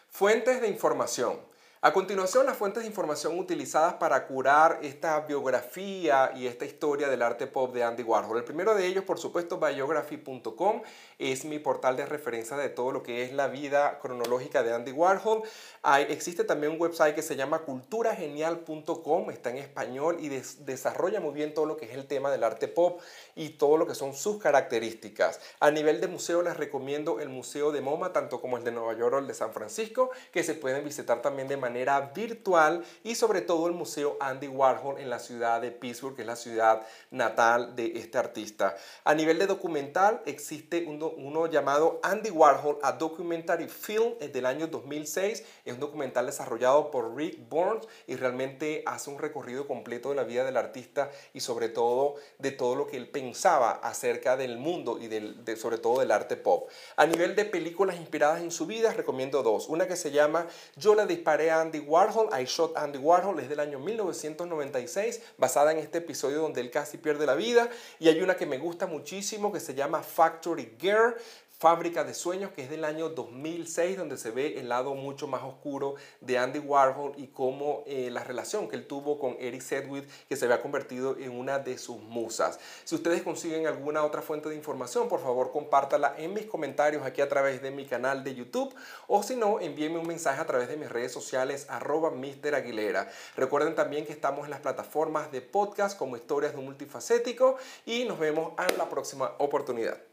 Fuentes 0.10 0.62
de 0.62 0.68
información. 0.68 1.40
A 1.86 1.92
continuación, 1.92 2.46
las 2.46 2.56
fuentes 2.56 2.84
de 2.84 2.88
información 2.88 3.38
utilizadas 3.38 3.96
para 3.96 4.26
curar 4.26 4.80
esta 4.84 5.20
biografía 5.20 6.32
y 6.34 6.48
esta 6.48 6.64
historia 6.64 7.10
del 7.10 7.22
arte 7.22 7.46
pop 7.46 7.74
de 7.74 7.84
Andy 7.84 8.04
Warhol. 8.04 8.38
El 8.38 8.46
primero 8.46 8.74
de 8.74 8.86
ellos, 8.88 9.04
por 9.04 9.20
supuesto, 9.20 9.60
biography.com, 9.60 10.82
es 11.20 11.44
mi 11.44 11.60
portal 11.60 11.98
de 11.98 12.06
referencia 12.06 12.56
de 12.56 12.70
todo 12.70 12.94
lo 12.94 13.04
que 13.04 13.24
es 13.24 13.34
la 13.34 13.50
vida 13.50 14.00
cronológica 14.00 14.64
de 14.64 14.74
Andy 14.74 14.94
Warhol. 14.94 15.44
Hay, 15.82 16.04
existe 16.04 16.46
también 16.46 16.72
un 16.72 16.80
website 16.80 17.16
que 17.16 17.22
se 17.22 17.36
llama 17.36 17.60
culturagenial.com, 17.64 19.30
está 19.30 19.50
en 19.50 19.58
español 19.58 20.20
y 20.22 20.30
desarrolla 20.30 21.20
muy 21.20 21.34
bien 21.34 21.54
todo 21.54 21.66
lo 21.66 21.76
que 21.76 21.88
es 21.88 21.96
el 21.96 22.08
tema 22.08 22.32
del 22.32 22.46
arte 22.46 22.70
pop 22.70 23.02
y 23.36 23.50
todo 23.50 23.76
lo 23.76 23.86
que 23.86 23.96
son 23.96 24.14
sus 24.14 24.38
características. 24.38 25.42
A 25.60 25.70
nivel 25.70 26.00
de 26.00 26.08
museo 26.08 26.44
les 26.44 26.56
recomiendo 26.56 27.20
el 27.20 27.28
Museo 27.28 27.74
de 27.74 27.82
MoMA, 27.82 28.14
tanto 28.14 28.40
como 28.40 28.56
el 28.56 28.64
de 28.64 28.72
Nueva 28.72 28.94
York 28.94 29.16
o 29.16 29.20
el 29.20 29.28
de 29.28 29.34
San 29.34 29.52
Francisco, 29.52 30.12
que 30.32 30.46
se 30.46 30.54
pueden 30.54 30.86
visitar 30.86 31.22
también 31.22 31.50
de 31.50 31.58
manera 31.58 31.73
virtual 32.14 32.84
y 33.04 33.16
sobre 33.16 33.42
todo 33.42 33.68
el 33.68 33.74
Museo 33.74 34.18
Andy 34.20 34.48
Warhol 34.48 35.00
en 35.00 35.10
la 35.10 35.20
ciudad 35.20 35.62
de 35.62 35.72
Pittsburgh, 35.72 36.16
que 36.16 36.22
es 36.22 36.28
la 36.28 36.36
ciudad 36.36 36.86
natal 37.12 37.76
de 37.76 37.94
este 37.96 38.18
artista. 38.18 38.76
A 39.04 39.14
nivel 39.14 39.40
de 39.40 39.48
documental 39.48 40.22
existe 40.26 40.86
uno, 40.88 41.08
uno 41.08 41.48
llamado 41.48 42.00
Andy 42.04 42.30
Warhol, 42.30 42.80
a 42.84 42.94
Documentary 42.94 43.68
Film 43.68 44.18
del 44.20 44.46
año 44.46 44.68
2006. 44.68 45.44
Es 45.66 45.74
un 45.74 45.80
documental 45.80 46.26
desarrollado 46.26 46.92
por 46.92 47.16
Rick 47.16 47.50
Burns 47.50 47.88
y 48.08 48.16
realmente 48.16 48.84
hace 48.86 49.10
un 49.10 49.20
recorrido 49.20 49.68
completo 49.68 50.10
de 50.10 50.16
la 50.16 50.24
vida 50.24 50.44
del 50.44 50.58
artista 50.58 51.10
y 51.34 51.40
sobre 51.40 51.70
todo 51.70 52.16
de 52.40 52.52
todo 52.52 52.76
lo 52.76 52.88
que 52.88 52.98
él 52.98 53.10
pensaba 53.10 53.72
acerca 53.72 54.38
del 54.38 54.58
mundo 54.58 55.00
y 55.00 55.08
del, 55.08 55.44
de, 55.44 55.56
sobre 55.56 55.78
todo 55.78 56.00
del 56.00 56.12
arte 56.12 56.36
pop. 56.36 56.70
A 56.96 57.06
nivel 57.06 57.36
de 57.36 57.46
películas 57.46 57.98
inspiradas 57.98 58.42
en 58.42 58.52
su 58.52 58.66
vida, 58.66 58.94
recomiendo 58.94 59.44
dos. 59.44 59.68
Una 59.70 59.88
que 59.88 59.96
se 59.96 60.12
llama 60.12 60.48
Yo 60.76 60.96
la 60.96 61.06
disparé 61.06 61.52
a 61.52 61.62
Andy 61.64 61.80
Warhol, 61.80 62.30
I 62.38 62.44
Shot 62.44 62.76
Andy 62.76 62.98
Warhol, 62.98 63.40
es 63.40 63.48
del 63.48 63.62
año 63.62 63.80
1996, 63.80 65.22
basada 65.38 65.72
en 65.72 65.78
este 65.78 66.00
episodio 66.00 66.42
donde 66.42 66.60
él 66.60 66.70
casi 66.70 66.98
pierde 66.98 67.26
la 67.26 67.36
vida. 67.36 67.70
Y 68.00 68.10
hay 68.10 68.22
una 68.22 68.36
que 68.36 68.46
me 68.46 68.58
gusta 68.58 68.86
muchísimo 68.86 69.54
que 69.54 69.62
se 69.62 69.74
llama 69.74 70.04
Factory 70.04 70.76
Girl, 70.78 71.16
Fábrica 71.64 72.04
de 72.04 72.14
Sueños, 72.14 72.52
que 72.52 72.64
es 72.64 72.70
del 72.70 72.84
año 72.84 73.08
2006, 73.08 73.96
donde 73.96 74.18
se 74.18 74.32
ve 74.32 74.60
el 74.60 74.68
lado 74.68 74.96
mucho 74.96 75.28
más 75.28 75.44
oscuro 75.44 75.96
de 76.20 76.38
Andy 76.38 76.60
Warhol 76.60 77.14
y 77.16 77.28
cómo 77.28 77.86
eh, 77.88 78.10
la 78.12 78.22
relación 78.22 78.68
que 78.68 78.76
él 78.76 78.86
tuvo 78.86 79.18
con 79.18 79.38
Eric 79.40 79.62
Sedgwick, 79.62 80.06
que 80.28 80.36
se 80.36 80.44
había 80.44 80.62
convertido 80.62 81.16
en 81.18 81.32
una 81.32 81.60
de 81.60 81.78
sus 81.78 82.02
musas. 82.02 82.60
Si 82.84 82.96
ustedes 82.96 83.22
consiguen 83.22 83.66
alguna 83.66 84.04
otra 84.04 84.22
fuente 84.22 84.50
de 84.50 84.56
información, 84.56 85.08
por 85.08 85.22
favor 85.22 85.54
compártala 85.54 86.16
en 86.18 86.34
mis 86.34 86.48
comentarios 86.48 87.06
aquí 87.06 87.22
a 87.22 87.30
través 87.30 87.62
de 87.62 87.72
mi 87.72 87.86
canal 87.86 88.26
de 88.26 88.36
YouTube 88.36 88.76
o 89.08 89.24
si 89.24 89.38
no, 89.38 89.62
envíenme 89.62 90.00
un 90.00 90.08
mensaje 90.08 90.42
a 90.42 90.46
través 90.46 90.68
de 90.68 90.76
mis 90.76 90.90
redes 90.90 91.14
sociales 91.14 91.68
arroba 91.70 92.12
Mr. 92.12 92.56
Aguilera. 92.56 93.10
Recuerden 93.38 93.74
también 93.74 94.06
que 94.06 94.12
estamos 94.12 94.44
en 94.44 94.50
las 94.50 94.60
plataformas 94.60 95.32
de 95.32 95.40
podcast 95.40 95.98
como 95.98 96.18
Historias 96.18 96.52
de 96.52 96.60
un 96.60 96.66
Multifacético 96.66 97.56
y 97.86 98.04
nos 98.04 98.20
vemos 98.20 98.52
en 98.70 98.78
la 98.78 98.90
próxima 98.90 99.32
oportunidad. 99.38 100.13